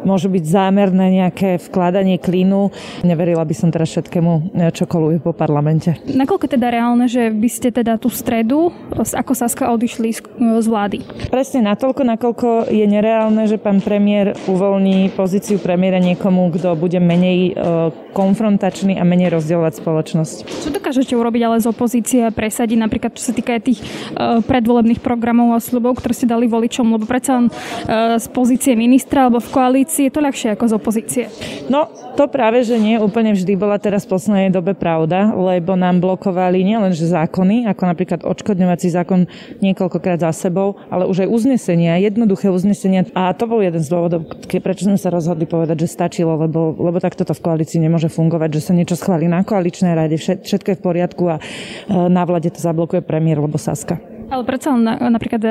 môžu 0.04 0.28
byť 0.34 0.44
zámerné 0.44 1.24
nejaké 1.24 1.62
vkladanie 1.62 2.18
klínu. 2.18 2.74
Neverila 3.06 3.46
by 3.46 3.56
som 3.56 3.70
teraz 3.70 3.94
všetkému, 3.94 4.32
eh, 4.58 4.74
čo 4.74 4.90
koluje 4.90 5.22
po 5.22 5.32
parlamente. 5.32 5.96
Nakoľko 6.10 6.58
teda 6.58 6.74
reálne, 6.74 7.06
že 7.06 7.30
by 7.30 7.50
ste 7.50 7.70
teda 7.70 8.02
tú 8.02 8.10
stredu, 8.10 8.74
ako 8.98 9.32
Saska, 9.38 9.70
odišli 9.72 10.10
z, 10.12 10.20
eh, 10.26 10.60
z 10.60 10.68
vlády? 10.68 10.98
Presne 11.30 11.62
natoľko, 11.64 12.02
nakoľko 12.04 12.48
je 12.74 12.86
nereálne, 12.90 13.46
že 13.46 13.62
pán 13.62 13.80
premiér 13.80 14.34
uvoľní 14.50 15.14
pozíciu 15.14 15.62
premiéra 15.62 16.02
niekomu, 16.02 16.50
kto 16.56 16.74
bude 16.74 16.98
menej 16.98 17.58
konfrontačný 18.16 18.96
a 18.96 19.04
menej 19.04 19.36
rozdielovať 19.36 19.84
spoločnosť. 19.84 20.36
Čo 20.48 20.70
dokážete 20.72 21.14
urobiť 21.14 21.42
ale 21.44 21.58
z 21.60 21.68
opozície 21.68 22.24
a 22.24 22.32
presadiť 22.32 22.80
napríklad, 22.80 23.12
čo 23.12 23.32
sa 23.32 23.34
týka 23.36 23.60
tých 23.60 23.84
predvolebných 24.48 24.95
volebných 24.96 25.04
programov 25.04 25.56
a 25.56 25.60
slubov, 25.60 26.00
ktoré 26.00 26.14
ste 26.16 26.28
dali 26.28 26.48
voličom, 26.48 26.88
lebo 26.96 27.04
predsa 27.04 27.40
len 27.40 27.48
e, 27.50 27.52
z 28.20 28.28
pozície 28.32 28.74
ministra 28.80 29.28
alebo 29.28 29.44
v 29.44 29.52
koalícii 29.52 30.08
je 30.08 30.14
to 30.14 30.24
ľahšie 30.24 30.56
ako 30.56 30.64
z 30.72 30.74
opozície. 30.74 31.24
No, 31.68 31.92
to 32.16 32.32
práve, 32.32 32.64
že 32.64 32.80
nie 32.80 32.96
úplne 32.96 33.36
vždy 33.36 33.60
bola 33.60 33.76
teraz 33.76 34.08
v 34.08 34.16
poslednej 34.16 34.50
dobe 34.54 34.72
pravda, 34.78 35.36
lebo 35.36 35.76
nám 35.76 36.00
blokovali 36.00 36.64
nielen 36.64 36.96
že 36.96 37.12
zákony, 37.12 37.68
ako 37.68 37.84
napríklad 37.84 38.20
odškodňovací 38.24 38.88
zákon 38.88 39.28
niekoľkokrát 39.60 40.24
za 40.24 40.32
sebou, 40.32 40.80
ale 40.88 41.10
už 41.10 41.28
aj 41.28 41.30
uznesenia, 41.30 42.00
jednoduché 42.00 42.48
uznesenia. 42.48 43.04
A 43.12 43.36
to 43.36 43.50
bol 43.50 43.60
jeden 43.60 43.84
z 43.84 43.92
dôvodov, 43.92 44.32
prečo 44.48 44.88
sme 44.88 44.96
sa 44.96 45.12
rozhodli 45.12 45.44
povedať, 45.44 45.84
že 45.84 45.92
stačilo, 45.92 46.40
lebo, 46.40 46.72
lebo 46.80 46.98
takto 47.04 47.28
to 47.28 47.36
v 47.36 47.44
koalícii 47.44 47.84
nemôže 47.84 48.08
fungovať, 48.08 48.50
že 48.62 48.62
sa 48.72 48.74
niečo 48.78 48.96
schváli 48.96 49.28
na 49.28 49.44
koaličnej 49.44 49.92
rade, 49.92 50.16
všetko 50.16 50.68
je 50.72 50.78
v 50.80 50.84
poriadku 50.84 51.24
a 51.28 51.36
e, 51.38 51.42
na 51.92 52.24
vlade 52.24 52.48
to 52.54 52.62
zablokuje 52.62 53.04
premiér 53.04 53.44
alebo 53.44 53.60
Saska. 53.60 54.15
Ale 54.26 54.42
predsa 54.42 54.74
na, 54.74 54.98
napríklad 54.98 55.42
e, 55.42 55.50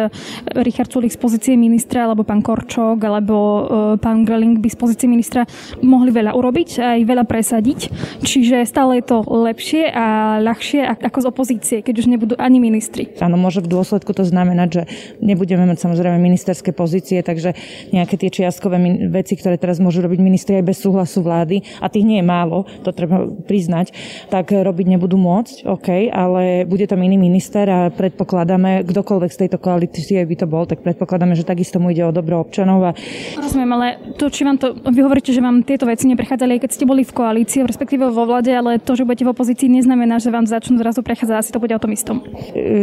Richard 0.67 0.91
Sulik 0.91 1.15
z 1.15 1.21
pozície 1.21 1.55
ministra, 1.55 2.11
alebo 2.11 2.27
pán 2.27 2.43
Korčok, 2.43 2.99
alebo 3.01 3.37
uh, 3.37 3.63
pán 3.97 4.27
Greling 4.27 4.59
by 4.59 4.69
z 4.71 4.79
pozície 4.79 5.07
ministra 5.07 5.47
mohli 5.81 6.11
veľa 6.11 6.35
urobiť, 6.35 6.83
aj 6.83 7.01
veľa 7.07 7.25
presadiť. 7.25 7.81
Čiže 8.27 8.67
stále 8.67 8.99
je 9.01 9.05
to 9.15 9.23
lepšie 9.23 9.89
a 9.91 10.39
ľahšie 10.43 10.83
ako 10.85 11.19
z 11.23 11.27
opozície, 11.27 11.77
keď 11.81 11.95
už 12.03 12.07
nebudú 12.11 12.35
ani 12.37 12.59
ministri. 12.59 13.11
Áno, 13.23 13.39
môže 13.39 13.63
v 13.63 13.71
dôsledku 13.71 14.11
to 14.11 14.27
znamenať, 14.27 14.69
že 14.71 14.83
nebudeme 15.23 15.65
mať 15.71 15.79
samozrejme 15.87 16.19
ministerské 16.19 16.75
pozície, 16.75 17.23
takže 17.23 17.55
nejaké 17.95 18.19
tie 18.19 18.31
čiastkové 18.31 18.81
veci, 19.11 19.39
ktoré 19.39 19.57
teraz 19.61 19.79
môžu 19.79 20.03
robiť 20.03 20.21
ministri 20.21 20.59
aj 20.59 20.65
bez 20.67 20.83
súhlasu 20.83 21.23
vlády, 21.23 21.63
a 21.79 21.87
tých 21.87 22.07
nie 22.07 22.19
je 22.21 22.27
málo, 22.27 22.67
to 22.83 22.91
treba 22.91 23.29
priznať, 23.29 23.95
tak 24.33 24.51
robiť 24.51 24.87
nebudú 24.99 25.17
môcť, 25.21 25.69
OK, 25.69 25.89
ale 26.11 26.67
bude 26.67 26.89
tam 26.89 27.01
iný 27.05 27.17
minister 27.21 27.67
a 27.71 27.81
predpokladám, 27.93 28.64
predpokladáme, 28.65 28.89
kdokoľvek 28.89 29.31
z 29.31 29.39
tejto 29.45 29.59
koalície 29.61 30.19
by 30.25 30.37
to 30.41 30.47
bol, 30.49 30.65
tak 30.65 30.81
predpokladáme, 30.81 31.37
že 31.37 31.45
takisto 31.45 31.77
mu 31.77 31.93
ide 31.93 32.05
o 32.09 32.13
dobro 32.13 32.41
občanov. 32.41 32.81
A... 32.81 32.91
Rozumiem, 33.37 33.71
ale 33.77 33.87
to, 34.17 34.33
či 34.33 34.49
vám 34.49 34.57
to, 34.57 34.73
vy 34.75 35.01
hovoríte, 35.05 35.31
že 35.31 35.45
vám 35.45 35.61
tieto 35.63 35.85
veci 35.85 36.09
neprechádzali, 36.09 36.61
keď 36.65 36.71
ste 36.73 36.89
boli 36.89 37.05
v 37.05 37.13
koalícii, 37.13 37.69
respektíve 37.69 38.09
vo 38.09 38.25
vlade, 38.25 38.53
ale 38.57 38.81
to, 38.81 38.97
že 38.97 39.05
budete 39.05 39.29
v 39.29 39.33
opozícii, 39.37 39.69
neznamená, 39.69 40.17
že 40.17 40.33
vám 40.33 40.49
začnú 40.49 40.81
zrazu 40.81 41.05
prechádzať, 41.05 41.37
asi 41.37 41.53
to 41.53 41.61
bude 41.61 41.75
o 41.77 41.83
tom 41.83 41.93
istom. 41.93 42.25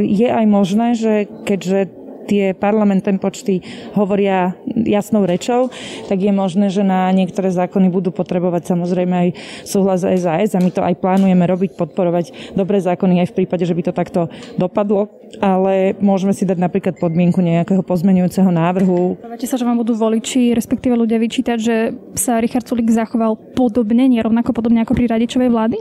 Je 0.06 0.30
aj 0.30 0.46
možné, 0.46 0.94
že 0.94 1.26
keďže 1.48 2.01
tie 2.32 2.56
parlamentné 2.56 3.20
počty 3.20 3.60
hovoria 3.92 4.56
jasnou 4.88 5.28
rečou, 5.28 5.68
tak 6.08 6.24
je 6.24 6.32
možné, 6.32 6.72
že 6.72 6.88
na 6.88 7.12
niektoré 7.12 7.52
zákony 7.52 7.92
budú 7.92 8.16
potrebovať 8.16 8.72
samozrejme 8.72 9.12
aj 9.12 9.30
súhlas 9.68 10.08
SAS 10.08 10.56
a 10.56 10.64
my 10.64 10.72
to 10.72 10.80
aj 10.80 10.96
plánujeme 10.96 11.44
robiť, 11.44 11.76
podporovať 11.76 12.56
dobré 12.56 12.80
zákony 12.80 13.28
aj 13.28 13.36
v 13.36 13.44
prípade, 13.44 13.68
že 13.68 13.76
by 13.76 13.84
to 13.84 13.94
takto 13.94 14.32
dopadlo, 14.56 15.12
ale 15.44 15.92
môžeme 16.00 16.32
si 16.32 16.48
dať 16.48 16.56
napríklad 16.56 16.96
podmienku 16.96 17.44
nejakého 17.44 17.84
pozmenujúceho 17.84 18.48
návrhu. 18.48 19.20
Poviete 19.20 19.52
sa, 19.52 19.60
že 19.60 19.68
vám 19.68 19.84
budú 19.84 19.92
voliči, 19.92 20.56
respektíve 20.56 20.96
ľudia 20.96 21.20
vyčítať, 21.20 21.58
že 21.60 21.76
sa 22.16 22.40
Richard 22.40 22.64
Sulik 22.64 22.88
zachoval 22.88 23.36
podobne, 23.60 24.08
nerovnako 24.08 24.56
podobne 24.56 24.88
ako 24.88 24.96
pri 24.96 25.12
radičovej 25.12 25.52
vlády? 25.52 25.78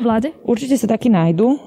vláde? 0.00 0.32
Určite 0.42 0.80
sa 0.80 0.88
takí 0.88 1.12
nájdu. 1.12 1.60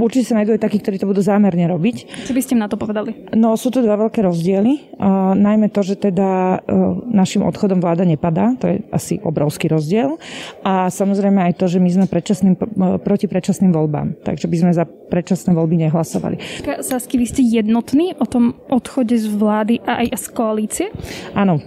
Určite 0.00 0.32
sa 0.32 0.40
nájdu 0.40 0.56
aj 0.56 0.62
takí, 0.64 0.80
ktorí 0.80 0.96
to 0.96 1.06
budú 1.06 1.20
zámerne 1.20 1.68
robiť. 1.68 2.26
Čo 2.26 2.32
by 2.32 2.40
ste 2.40 2.54
na 2.56 2.66
to 2.66 2.80
povedali? 2.80 3.28
No 3.36 3.54
sú 3.54 3.67
tu 3.68 3.84
dva 3.84 3.96
veľké 3.96 4.24
rozdiely. 4.24 4.98
Uh, 4.98 5.32
najmä 5.36 5.70
to, 5.70 5.84
že 5.84 6.00
teda 6.00 6.60
uh, 6.60 7.00
našim 7.06 7.46
odchodom 7.46 7.78
vláda 7.78 8.02
nepadá, 8.02 8.56
to 8.58 8.66
je 8.68 8.76
asi 8.90 9.14
obrovský 9.22 9.70
rozdiel. 9.70 10.18
A 10.66 10.90
samozrejme 10.90 11.40
aj 11.48 11.56
to, 11.56 11.70
že 11.70 11.78
my 11.78 11.90
sme 11.92 12.06
predčasným, 12.10 12.54
uh, 12.56 12.96
proti 12.98 13.30
predčasným 13.30 13.70
voľbám. 13.70 14.20
Takže 14.24 14.46
by 14.50 14.56
sme 14.58 14.72
za 14.74 14.84
predčasné 14.86 15.56
voľby 15.56 15.88
nehlasovali. 15.88 16.36
Sasky, 16.84 17.16
vy 17.16 17.26
ste 17.26 17.42
jednotní 17.42 18.12
o 18.20 18.26
tom 18.28 18.60
odchode 18.68 19.16
z 19.16 19.26
vlády 19.32 19.80
a 19.88 20.04
aj 20.04 20.20
z 20.20 20.26
koalície? 20.36 20.86
Áno, 21.32 21.58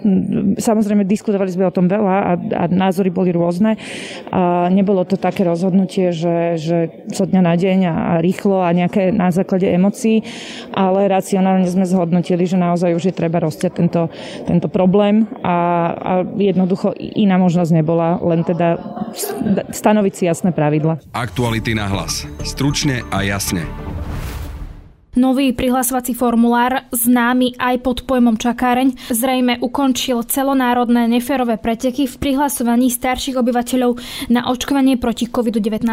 samozrejme 0.62 1.04
diskutovali 1.10 1.50
sme 1.50 1.66
o 1.66 1.74
tom 1.74 1.90
veľa 1.90 2.16
a, 2.22 2.32
a 2.38 2.64
názory 2.70 3.10
boli 3.10 3.34
rôzne. 3.34 3.82
A 4.30 4.70
nebolo 4.70 5.02
to 5.04 5.18
také 5.18 5.42
rozhodnutie, 5.42 6.14
že, 6.14 6.62
že 6.62 6.78
zo 7.10 7.26
dňa 7.26 7.42
na 7.42 7.54
deň 7.58 7.80
a 7.90 7.96
rýchlo 8.22 8.62
a 8.62 8.70
nejaké 8.72 9.10
na 9.10 9.34
základe 9.34 9.66
emócií, 9.66 10.22
ale 10.72 11.10
racionálne 11.10 11.66
sme 11.66 11.81
sme 11.82 11.98
zhodnotili, 11.98 12.46
že 12.46 12.62
naozaj 12.62 12.94
už 12.94 13.10
je 13.10 13.14
treba 13.18 13.42
rozťať 13.42 13.72
tento, 13.74 14.14
tento 14.46 14.70
problém 14.70 15.26
a, 15.42 15.58
a 15.98 16.12
jednoducho 16.38 16.94
iná 16.94 17.42
možnosť 17.42 17.74
nebola, 17.74 18.22
len 18.22 18.46
teda 18.46 18.78
stanoviť 19.74 20.14
si 20.14 20.24
jasné 20.30 20.54
pravidla. 20.54 21.02
Aktuality 21.18 21.74
na 21.74 21.90
hlas. 21.90 22.30
Stručne 22.46 23.02
a 23.10 23.26
jasne. 23.26 23.66
Nový 25.12 25.52
prihlasovací 25.52 26.16
formulár, 26.16 26.88
známy 26.96 27.60
aj 27.60 27.84
pod 27.84 28.08
pojmom 28.08 28.40
čakáreň, 28.40 29.12
zrejme 29.12 29.60
ukončil 29.60 30.24
celonárodné 30.24 31.04
neférové 31.12 31.60
preteky 31.60 32.08
v 32.08 32.16
prihlasovaní 32.16 32.88
starších 32.88 33.36
obyvateľov 33.36 34.00
na 34.32 34.48
očkovanie 34.48 34.96
proti 34.96 35.28
COVID-19. 35.28 35.84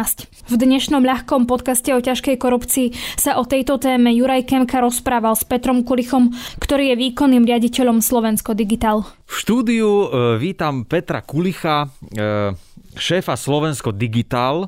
V 0.47 0.53
dnešnom 0.55 1.03
ľahkom 1.03 1.51
podcaste 1.51 1.91
o 1.91 1.99
ťažkej 1.99 2.39
korupcii 2.39 3.19
sa 3.19 3.35
o 3.35 3.43
tejto 3.43 3.75
téme 3.75 4.07
Juraj 4.15 4.47
Kemka 4.47 4.79
rozprával 4.79 5.35
s 5.35 5.43
Petrom 5.43 5.83
Kulichom, 5.83 6.31
ktorý 6.63 6.95
je 6.95 7.11
výkonným 7.11 7.43
riaditeľom 7.43 7.99
Slovensko 7.99 8.55
Digital. 8.55 9.03
V 9.27 9.35
štúdiu 9.35 10.07
e, 10.07 10.07
vítam 10.39 10.87
Petra 10.87 11.27
Kulicha, 11.27 11.91
e, 12.07 12.55
šéfa 12.99 13.33
Slovensko 13.39 13.95
Digital, 13.95 14.67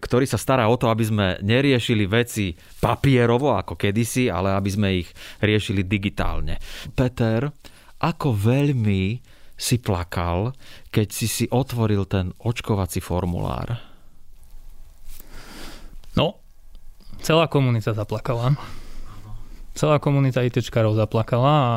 ktorý 0.00 0.24
sa 0.24 0.40
stará 0.40 0.66
o 0.66 0.74
to, 0.80 0.88
aby 0.88 1.04
sme 1.04 1.26
neriešili 1.44 2.08
veci 2.08 2.56
papierovo 2.80 3.54
ako 3.54 3.76
kedysi, 3.76 4.32
ale 4.32 4.56
aby 4.56 4.70
sme 4.72 4.88
ich 5.04 5.08
riešili 5.44 5.84
digitálne. 5.84 6.58
Peter, 6.96 7.52
ako 8.02 8.34
veľmi 8.34 9.20
si 9.54 9.78
plakal, 9.78 10.50
keď 10.90 11.06
si 11.12 11.30
si 11.30 11.44
otvoril 11.46 12.08
ten 12.10 12.34
očkovací 12.42 12.98
formulár? 12.98 13.78
No, 16.18 16.42
celá 17.22 17.46
komunita 17.46 17.94
zaplakala. 17.94 18.58
Celá 19.72 19.96
komunita 20.02 20.44
ITčkarov 20.44 20.98
zaplakala 20.98 21.54
a 21.54 21.72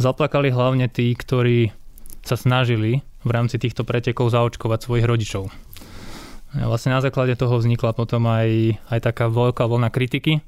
zaplakali 0.00 0.48
hlavne 0.48 0.88
tí, 0.88 1.12
ktorí 1.12 1.74
sa 2.22 2.38
snažili 2.38 3.04
v 3.22 3.30
rámci 3.30 3.58
týchto 3.58 3.86
pretekov 3.86 4.30
zaočkovať 4.34 4.78
svojich 4.82 5.06
rodičov. 5.06 5.50
Vlastne 6.52 6.92
na 6.92 7.00
základe 7.00 7.32
toho 7.32 7.56
vznikla 7.56 7.96
potom 7.96 8.28
aj, 8.28 8.76
aj 8.92 8.98
taká 9.00 9.32
veľká 9.32 9.64
vlna 9.64 9.88
kritiky 9.88 10.44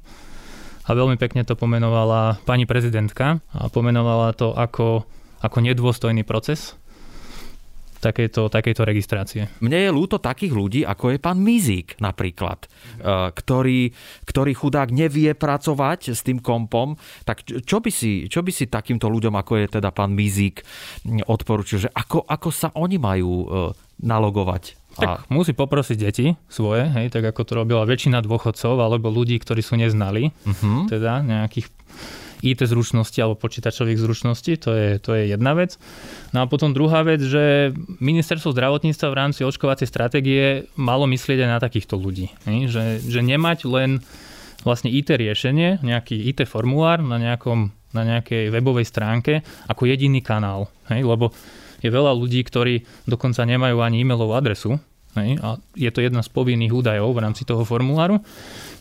a 0.85 0.89
veľmi 0.93 1.17
pekne 1.17 1.41
to 1.41 1.57
pomenovala 1.57 2.37
pani 2.45 2.69
prezidentka 2.69 3.41
a 3.49 3.73
pomenovala 3.73 4.37
to 4.37 4.53
ako, 4.53 5.09
ako 5.41 5.57
nedôstojný 5.65 6.21
proces, 6.21 6.77
takejto, 8.05 8.53
takejto 8.53 8.81
registrácie. 8.85 9.41
Mne 9.65 9.89
je 9.89 9.89
ľúto 9.89 10.21
takých 10.21 10.53
ľudí, 10.53 10.81
ako 10.85 11.15
je 11.15 11.17
pán 11.17 11.41
Mizík 11.41 11.97
napríklad, 11.97 12.65
eh, 12.65 13.33
ktorý, 13.33 13.89
ktorý 14.29 14.51
chudák 14.53 14.93
nevie 14.93 15.33
pracovať 15.33 16.13
s 16.13 16.21
tým 16.21 16.37
kompom. 16.37 16.93
Tak 17.25 17.41
čo 17.65 17.81
by 17.81 17.89
si, 17.89 18.29
čo 18.29 18.45
by 18.45 18.51
si 18.53 18.69
takýmto 18.69 19.09
ľuďom, 19.09 19.33
ako 19.33 19.65
je 19.65 19.65
teda 19.81 19.89
pán 19.89 20.13
Mizík, 20.13 20.61
odporučil, 21.25 21.85
že 21.85 21.89
ako, 21.89 22.29
ako 22.29 22.49
sa 22.53 22.69
oni 22.77 23.01
majú 23.01 23.31
eh, 23.45 23.47
nalogovať? 24.05 24.85
Tak 24.95 25.09
a... 25.11 25.19
musí 25.27 25.51
poprosiť 25.51 25.97
deti 25.99 26.31
svoje, 26.47 26.87
hej, 26.87 27.11
tak 27.11 27.27
ako 27.27 27.41
to 27.43 27.53
robila 27.59 27.83
väčšina 27.83 28.23
dôchodcov 28.23 28.79
alebo 28.79 29.11
ľudí, 29.11 29.35
ktorí 29.43 29.59
sú 29.59 29.75
neznali, 29.75 30.31
uh-huh. 30.31 30.87
teda 30.87 31.19
nejakých 31.19 31.67
IT 32.53 32.69
zručnosti 32.69 33.17
alebo 33.17 33.39
počítačových 33.39 33.97
zručností, 33.97 34.61
to 34.61 34.69
je, 34.75 34.89
to 35.01 35.17
je 35.17 35.33
jedna 35.33 35.57
vec. 35.57 35.81
No 36.35 36.43
a 36.43 36.45
potom 36.45 36.75
druhá 36.75 37.01
vec, 37.01 37.23
že 37.23 37.73
ministerstvo 38.03 38.53
zdravotníctva 38.53 39.07
v 39.09 39.17
rámci 39.17 39.41
očkovacej 39.41 39.87
stratégie 39.89 40.69
malo 40.77 41.09
myslieť 41.09 41.45
aj 41.45 41.49
na 41.49 41.59
takýchto 41.59 41.97
ľudí. 41.97 42.29
Že, 42.45 43.01
že 43.01 43.19
nemať 43.25 43.59
len 43.65 44.03
vlastne 44.65 44.89
IT 44.89 45.13
riešenie, 45.13 45.85
nejaký 45.85 46.17
IT 46.33 46.49
formulár 46.49 47.01
na, 47.01 47.21
nejakom, 47.21 47.69
na 47.93 48.01
nejakej 48.01 48.49
webovej 48.49 48.85
stránke 48.89 49.45
ako 49.69 49.85
jediný 49.85 50.21
kanál. 50.25 50.69
Hej? 50.89 51.05
Lebo 51.05 51.33
je 51.85 51.89
veľa 51.93 52.17
ľudí, 52.17 52.41
ktorí 52.41 52.81
dokonca 53.05 53.45
nemajú 53.45 53.77
ani 53.85 54.01
e-mailovú 54.01 54.33
adresu, 54.33 54.81
Hej? 55.15 55.39
A 55.39 55.55
je 55.73 55.89
to 55.91 56.03
jedna 56.03 56.19
z 56.19 56.29
povinných 56.29 56.75
údajov 56.75 57.15
v 57.15 57.23
rámci 57.23 57.47
toho 57.47 57.63
formuláru. 57.63 58.19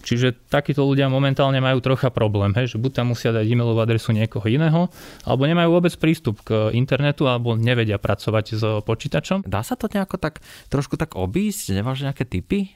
Čiže 0.05 0.37
takíto 0.53 0.85
ľudia 0.85 1.09
momentálne 1.09 1.59
majú 1.64 1.81
trocha 1.81 2.12
problém, 2.12 2.53
hej? 2.61 2.77
že 2.77 2.77
buď 2.77 2.93
tam 3.01 3.17
musia 3.17 3.33
dať 3.33 3.49
e-mailovú 3.49 3.81
adresu 3.81 4.12
niekoho 4.12 4.45
iného, 4.45 4.93
alebo 5.25 5.49
nemajú 5.49 5.69
vôbec 5.73 5.97
prístup 5.97 6.45
k 6.45 6.77
internetu, 6.77 7.25
alebo 7.25 7.57
nevedia 7.57 7.97
pracovať 7.97 8.45
s 8.53 8.62
počítačom. 8.85 9.49
Dá 9.49 9.64
sa 9.64 9.81
to 9.81 9.88
nejako 9.88 10.21
tak 10.21 10.45
trošku 10.69 11.01
tak 11.01 11.17
obísť? 11.17 11.73
Nemáš 11.73 12.05
nejaké 12.05 12.29
typy? 12.29 12.69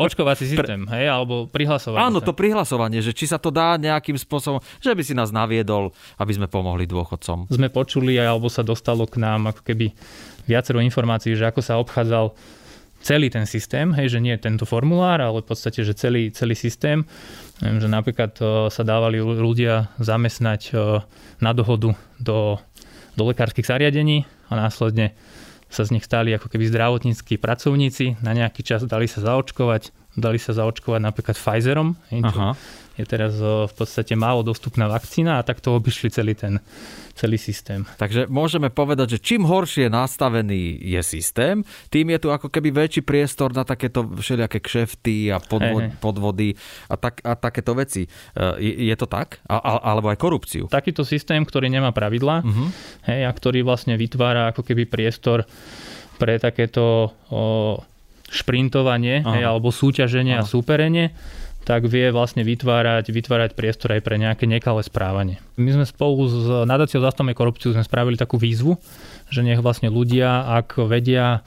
Očkovací 0.00 0.48
systém, 0.48 0.88
Pre... 0.88 0.94
hej, 0.98 1.06
alebo 1.06 1.46
prihlasovanie. 1.46 2.00
Áno, 2.00 2.18
to 2.24 2.32
prihlasovanie, 2.32 3.04
že 3.04 3.12
či 3.12 3.28
sa 3.28 3.36
to 3.36 3.52
dá 3.52 3.76
nejakým 3.76 4.16
spôsobom, 4.16 4.58
že 4.80 4.96
by 4.96 5.02
si 5.04 5.12
nás 5.12 5.30
naviedol, 5.30 5.92
aby 6.16 6.32
sme 6.32 6.48
pomohli 6.48 6.88
dôchodcom. 6.88 7.46
Sme 7.52 7.68
počuli, 7.68 8.16
alebo 8.16 8.48
sa 8.48 8.64
dostalo 8.64 9.04
k 9.04 9.20
nám 9.20 9.52
ako 9.52 9.62
keby 9.62 9.92
viacero 10.48 10.80
informácií, 10.80 11.36
že 11.36 11.46
ako 11.46 11.60
sa 11.60 11.78
obchádzal 11.78 12.32
celý 13.02 13.30
ten 13.30 13.46
systém, 13.46 13.92
hej, 13.94 14.16
že 14.16 14.20
nie 14.20 14.34
tento 14.36 14.66
formulár, 14.66 15.22
ale 15.22 15.42
v 15.42 15.48
podstate, 15.48 15.86
že 15.86 15.94
celý, 15.94 16.30
celý 16.34 16.54
systém, 16.58 17.06
Viem, 17.56 17.80
že 17.80 17.88
napríklad 17.88 18.36
sa 18.68 18.82
dávali 18.84 19.16
ľudia 19.20 19.88
zamestnať 19.96 20.76
na 21.40 21.50
dohodu 21.56 21.96
do, 22.20 22.60
do 23.16 23.22
lekárskych 23.24 23.64
zariadení 23.64 24.28
a 24.52 24.68
následne 24.68 25.16
sa 25.72 25.82
z 25.82 25.96
nich 25.96 26.04
stali 26.04 26.36
ako 26.36 26.52
keby 26.52 26.68
zdravotníckí 26.68 27.40
pracovníci, 27.40 28.20
na 28.22 28.36
nejaký 28.36 28.60
čas 28.62 28.84
dali 28.84 29.08
sa 29.08 29.24
zaočkovať, 29.24 29.90
dali 30.14 30.36
sa 30.36 30.52
zaočkovať 30.52 31.00
napríklad 31.00 31.36
Pfizerom, 31.40 31.96
hej, 32.12 32.28
čo 32.28 32.36
Aha. 32.38 32.52
Je 32.96 33.04
teraz 33.04 33.36
uh, 33.38 33.68
v 33.68 33.74
podstate 33.76 34.16
málo 34.16 34.40
dostupná 34.40 34.88
vakcína 34.88 35.38
a 35.38 35.46
takto 35.46 35.76
obišli 35.76 36.08
celý 36.08 36.32
ten, 36.32 36.60
celý 37.16 37.36
systém. 37.40 37.84
Takže 37.96 38.28
môžeme 38.28 38.72
povedať, 38.72 39.16
že 39.16 39.22
čím 39.24 39.48
horšie 39.48 39.88
nastavený 39.88 40.80
je 40.80 41.00
systém, 41.04 41.64
tým 41.92 42.12
je 42.12 42.18
tu 42.24 42.28
ako 42.32 42.48
keby 42.48 42.72
väčší 42.72 43.04
priestor 43.04 43.52
na 43.52 43.64
takéto 43.64 44.04
všelijaké 44.04 44.60
kšefty 44.60 45.32
a 45.32 45.40
podvod, 45.40 45.82
hey, 45.84 45.92
hey. 45.92 46.00
podvody 46.00 46.48
a, 46.88 46.94
tak, 46.96 47.24
a 47.24 47.36
takéto 47.36 47.72
veci. 47.76 48.04
E, 48.04 48.08
je, 48.60 48.92
je 48.92 48.96
to 48.96 49.08
tak? 49.08 49.40
A, 49.48 49.56
a, 49.56 49.72
alebo 49.92 50.12
aj 50.12 50.18
korupciu? 50.20 50.64
Takýto 50.68 51.04
systém, 51.04 51.44
ktorý 51.44 51.72
nemá 51.72 51.92
pravidla 51.92 52.44
uh-huh. 52.44 52.68
hej, 53.08 53.24
a 53.24 53.30
ktorý 53.32 53.64
vlastne 53.64 53.96
vytvára 53.96 54.52
ako 54.52 54.64
keby 54.64 54.88
priestor 54.88 55.48
pre 56.16 56.40
takéto 56.40 57.12
o, 57.28 57.80
šprintovanie 58.28 59.22
hej, 59.22 59.42
alebo 59.44 59.68
súťaženie 59.68 60.40
Aha. 60.40 60.44
a 60.44 60.48
súperenie 60.48 61.12
tak 61.66 61.90
vie 61.90 62.14
vlastne 62.14 62.46
vytvárať, 62.46 63.10
vytvárať 63.10 63.58
priestor 63.58 63.98
aj 63.98 64.06
pre 64.06 64.22
nejaké 64.22 64.46
nekalé 64.46 64.86
správanie. 64.86 65.42
My 65.58 65.74
sme 65.74 65.82
spolu 65.82 66.30
s 66.30 66.46
nadáciou 66.62 67.02
Zastavme 67.02 67.34
korupciu 67.34 67.74
sme 67.74 67.82
spravili 67.82 68.14
takú 68.14 68.38
výzvu, 68.38 68.78
že 69.34 69.42
nech 69.42 69.58
vlastne 69.58 69.90
ľudia, 69.90 70.46
ak 70.62 70.78
vedia 70.86 71.42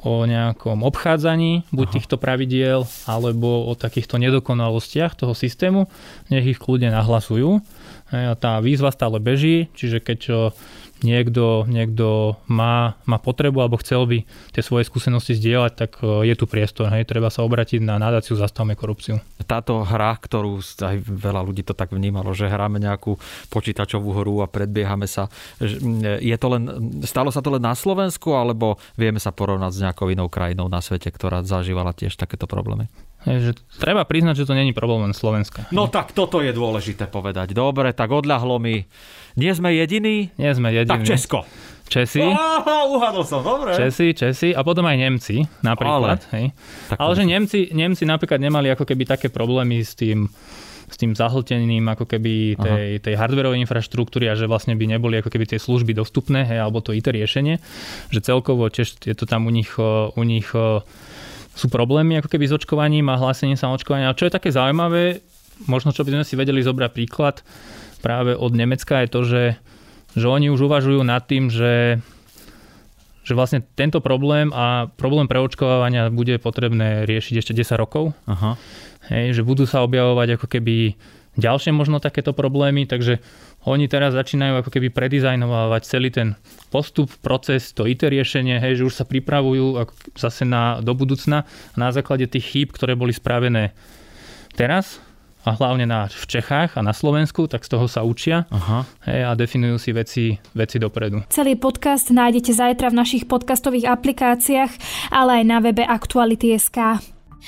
o 0.00 0.24
nejakom 0.24 0.80
obchádzaní 0.80 1.68
buď 1.76 1.86
Aha. 1.92 1.94
týchto 2.00 2.16
pravidiel, 2.16 2.88
alebo 3.04 3.68
o 3.68 3.76
takýchto 3.76 4.16
nedokonalostiach 4.16 5.12
toho 5.12 5.36
systému, 5.36 5.92
nech 6.32 6.56
ich 6.56 6.56
kľudne 6.56 6.88
nahlasujú. 6.88 7.60
A 8.10 8.32
tá 8.40 8.64
výzva 8.64 8.88
stále 8.96 9.20
beží, 9.20 9.68
čiže 9.76 10.00
keď 10.00 10.50
niekto, 11.02 11.64
niekto 11.68 12.36
má, 12.48 12.96
má 13.04 13.18
potrebu 13.20 13.60
alebo 13.60 13.80
chcel 13.80 14.04
by 14.06 14.18
tie 14.52 14.62
svoje 14.64 14.88
skúsenosti 14.88 15.36
zdieľať, 15.36 15.72
tak 15.76 15.90
e, 16.00 16.28
je 16.28 16.34
tu 16.36 16.44
priestor. 16.44 16.92
Hej. 16.92 17.08
Treba 17.08 17.28
sa 17.32 17.44
obratiť 17.44 17.80
na 17.82 17.96
nadáciu 17.96 18.36
Zastavme 18.36 18.76
korupciu. 18.78 19.20
Táto 19.44 19.82
hra, 19.82 20.16
ktorú 20.20 20.60
aj 20.60 20.96
veľa 21.04 21.40
ľudí 21.44 21.66
to 21.66 21.74
tak 21.74 21.90
vnímalo, 21.90 22.32
že 22.36 22.48
hráme 22.48 22.78
nejakú 22.78 23.16
počítačovú 23.50 24.14
hru 24.22 24.44
a 24.44 24.50
predbiehame 24.50 25.10
sa. 25.10 25.28
Je 26.20 26.36
to 26.38 26.46
len, 26.52 26.62
stalo 27.04 27.34
sa 27.34 27.42
to 27.42 27.52
len 27.52 27.62
na 27.62 27.74
Slovensku, 27.74 28.32
alebo 28.36 28.78
vieme 28.94 29.18
sa 29.18 29.34
porovnať 29.34 29.72
s 29.72 29.82
nejakou 29.82 30.08
inou 30.12 30.30
krajinou 30.30 30.70
na 30.70 30.78
svete, 30.78 31.10
ktorá 31.10 31.42
zažívala 31.42 31.96
tiež 31.96 32.14
takéto 32.14 32.46
problémy? 32.46 32.86
Že 33.28 33.52
treba 33.76 34.08
priznať, 34.08 34.44
že 34.44 34.48
to 34.48 34.56
není 34.56 34.72
problém 34.72 35.04
len 35.04 35.12
Slovenska. 35.12 35.68
No 35.76 35.92
tak 35.92 36.16
toto 36.16 36.40
je 36.40 36.56
dôležité 36.56 37.04
povedať. 37.04 37.52
Dobre, 37.52 37.92
tak 37.92 38.08
odľahlo 38.08 38.56
mi. 38.56 38.88
Nie 39.36 39.52
sme 39.52 39.76
jediní? 39.76 40.32
Nie 40.40 40.56
sme 40.56 40.72
jediní. 40.72 41.04
Tak 41.04 41.04
Česko. 41.04 41.44
Česi. 41.90 42.22
Oh, 42.22 42.96
uhadol 42.96 43.26
som, 43.26 43.42
dobre. 43.42 43.74
Česi, 43.74 44.14
Česi 44.14 44.54
a 44.54 44.62
potom 44.62 44.86
aj 44.86 44.96
Nemci 44.96 45.42
napríklad. 45.60 46.22
Ale, 46.30 46.32
hej. 46.38 46.46
Ale 46.94 47.12
že 47.18 47.24
Nemci, 47.26 47.60
Nemci 47.74 48.06
napríklad 48.06 48.38
nemali 48.38 48.70
ako 48.70 48.86
keby 48.86 49.04
také 49.04 49.26
problémy 49.28 49.82
s 49.82 49.98
tým 49.98 50.30
s 50.90 50.98
tým 50.98 51.14
zahltením 51.14 51.86
ako 51.86 52.02
keby 52.02 52.58
tej, 52.58 52.98
tej 52.98 53.14
hardwareovej 53.14 53.62
infraštruktúry 53.62 54.26
a 54.26 54.34
že 54.34 54.50
vlastne 54.50 54.74
by 54.74 54.90
neboli 54.90 55.22
ako 55.22 55.30
keby 55.30 55.46
tie 55.46 55.62
služby 55.62 55.94
dostupné, 55.94 56.42
hej, 56.42 56.58
alebo 56.58 56.82
to 56.82 56.90
IT 56.90 57.06
riešenie, 57.06 57.62
že 58.10 58.18
celkovo 58.18 58.66
tiež 58.66 58.98
je 59.06 59.14
to 59.14 59.22
tam 59.22 59.46
u 59.46 59.54
nich, 59.54 59.70
u 59.78 60.22
nich 60.26 60.50
sú 61.54 61.66
problémy 61.68 62.22
ako 62.22 62.30
keby 62.30 62.44
s 62.46 62.56
očkovaním 62.56 63.10
a 63.10 63.20
hlásením 63.20 63.58
sa 63.58 63.72
očkovania. 63.72 64.10
A 64.10 64.16
čo 64.16 64.26
je 64.26 64.34
také 64.34 64.54
zaujímavé, 64.54 65.20
možno 65.66 65.90
čo 65.90 66.06
by 66.06 66.20
sme 66.20 66.24
si 66.24 66.34
vedeli 66.38 66.62
zobrať 66.62 66.90
príklad 66.94 67.42
práve 68.00 68.32
od 68.32 68.56
Nemecka 68.56 69.04
je 69.04 69.08
to, 69.12 69.20
že, 69.22 69.44
že 70.16 70.26
oni 70.26 70.48
už 70.48 70.66
uvažujú 70.66 71.04
nad 71.04 71.22
tým, 71.28 71.52
že 71.52 72.00
že 73.20 73.36
vlastne 73.36 73.60
tento 73.76 74.00
problém 74.00 74.48
a 74.50 74.88
problém 74.96 75.28
preočkovania 75.28 76.08
bude 76.08 76.40
potrebné 76.40 77.04
riešiť 77.04 77.34
ešte 77.38 77.52
10 77.52 77.76
rokov. 77.76 78.16
Aha. 78.24 78.56
Hej, 79.12 79.38
že 79.38 79.42
budú 79.46 79.68
sa 79.68 79.84
objavovať 79.84 80.40
ako 80.40 80.46
keby 80.48 80.96
ďalšie 81.36 81.70
možno 81.70 82.00
takéto 82.00 82.32
problémy, 82.32 82.88
takže 82.88 83.20
oni 83.68 83.92
teraz 83.92 84.16
začínajú 84.16 84.64
ako 84.64 84.70
keby 84.72 84.88
predizajnovať 84.88 85.82
celý 85.84 86.08
ten 86.08 86.28
postup, 86.72 87.12
proces, 87.20 87.76
to 87.76 87.84
IT 87.84 88.06
riešenie, 88.08 88.56
hej, 88.56 88.80
že 88.80 88.86
už 88.88 88.94
sa 88.94 89.04
pripravujú 89.04 89.76
zase 90.16 90.48
na, 90.48 90.80
do 90.80 90.96
budúcna 90.96 91.44
na 91.76 91.92
základe 91.92 92.24
tých 92.24 92.46
chýb, 92.46 92.68
ktoré 92.72 92.96
boli 92.96 93.12
spravené 93.12 93.76
teraz, 94.56 95.02
a 95.40 95.56
hlavne 95.56 95.88
na, 95.88 96.04
v 96.04 96.26
Čechách 96.28 96.76
a 96.76 96.84
na 96.84 96.92
Slovensku, 96.92 97.48
tak 97.48 97.64
z 97.64 97.72
toho 97.72 97.88
sa 97.88 98.04
učia 98.04 98.44
Aha. 98.52 98.84
Hej, 99.08 99.20
a 99.24 99.30
definujú 99.32 99.80
si 99.80 99.90
veci, 99.96 100.24
veci 100.52 100.76
dopredu. 100.76 101.24
Celý 101.32 101.56
podcast 101.56 102.12
nájdete 102.12 102.52
zajtra 102.52 102.92
v 102.92 102.98
našich 103.00 103.24
podcastových 103.24 103.88
aplikáciách, 103.88 104.72
ale 105.08 105.40
aj 105.40 105.44
na 105.48 105.58
webe 105.64 105.80
Aktuality.sk. 105.80 107.00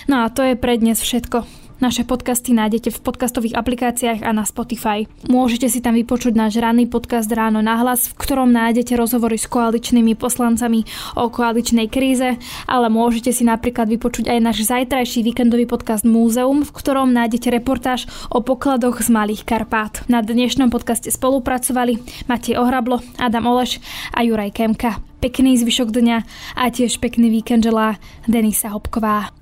No 0.09 0.25
a 0.25 0.33
to 0.33 0.40
je 0.40 0.57
pre 0.57 0.81
dnes 0.81 0.96
všetko. 1.05 1.62
Naše 1.82 2.06
podcasty 2.06 2.54
nájdete 2.54 2.94
v 2.94 3.02
podcastových 3.02 3.58
aplikáciách 3.58 4.22
a 4.22 4.30
na 4.30 4.46
Spotify. 4.46 5.02
Môžete 5.26 5.66
si 5.66 5.82
tam 5.82 5.98
vypočuť 5.98 6.30
náš 6.30 6.62
ranný 6.62 6.86
podcast 6.86 7.26
Ráno 7.26 7.58
na 7.58 7.74
hlas, 7.82 8.06
v 8.06 8.22
ktorom 8.22 8.54
nájdete 8.54 8.94
rozhovory 8.94 9.34
s 9.34 9.50
koaličnými 9.50 10.14
poslancami 10.14 10.86
o 11.18 11.26
koaličnej 11.26 11.90
kríze, 11.90 12.38
ale 12.70 12.86
môžete 12.86 13.34
si 13.34 13.42
napríklad 13.42 13.90
vypočuť 13.90 14.30
aj 14.30 14.38
náš 14.38 14.62
zajtrajší 14.62 15.26
víkendový 15.26 15.66
podcast 15.66 16.06
Múzeum, 16.06 16.62
v 16.62 16.70
ktorom 16.70 17.10
nájdete 17.10 17.50
reportáž 17.50 18.06
o 18.30 18.38
pokladoch 18.46 19.02
z 19.02 19.10
Malých 19.10 19.42
Karpát. 19.42 20.06
Na 20.06 20.22
dnešnom 20.22 20.70
podcaste 20.70 21.10
spolupracovali 21.10 21.98
Matej 22.30 22.62
Ohrablo, 22.62 23.02
Adam 23.18 23.50
Oleš 23.50 23.82
a 24.14 24.22
Juraj 24.22 24.54
Kemka. 24.54 25.02
Pekný 25.18 25.58
zvyšok 25.58 25.90
dňa 25.90 26.18
a 26.62 26.70
tiež 26.70 27.02
pekný 27.02 27.26
víkend 27.26 27.66
želá 27.66 27.98
Denisa 28.30 28.70
Hopková. 28.70 29.41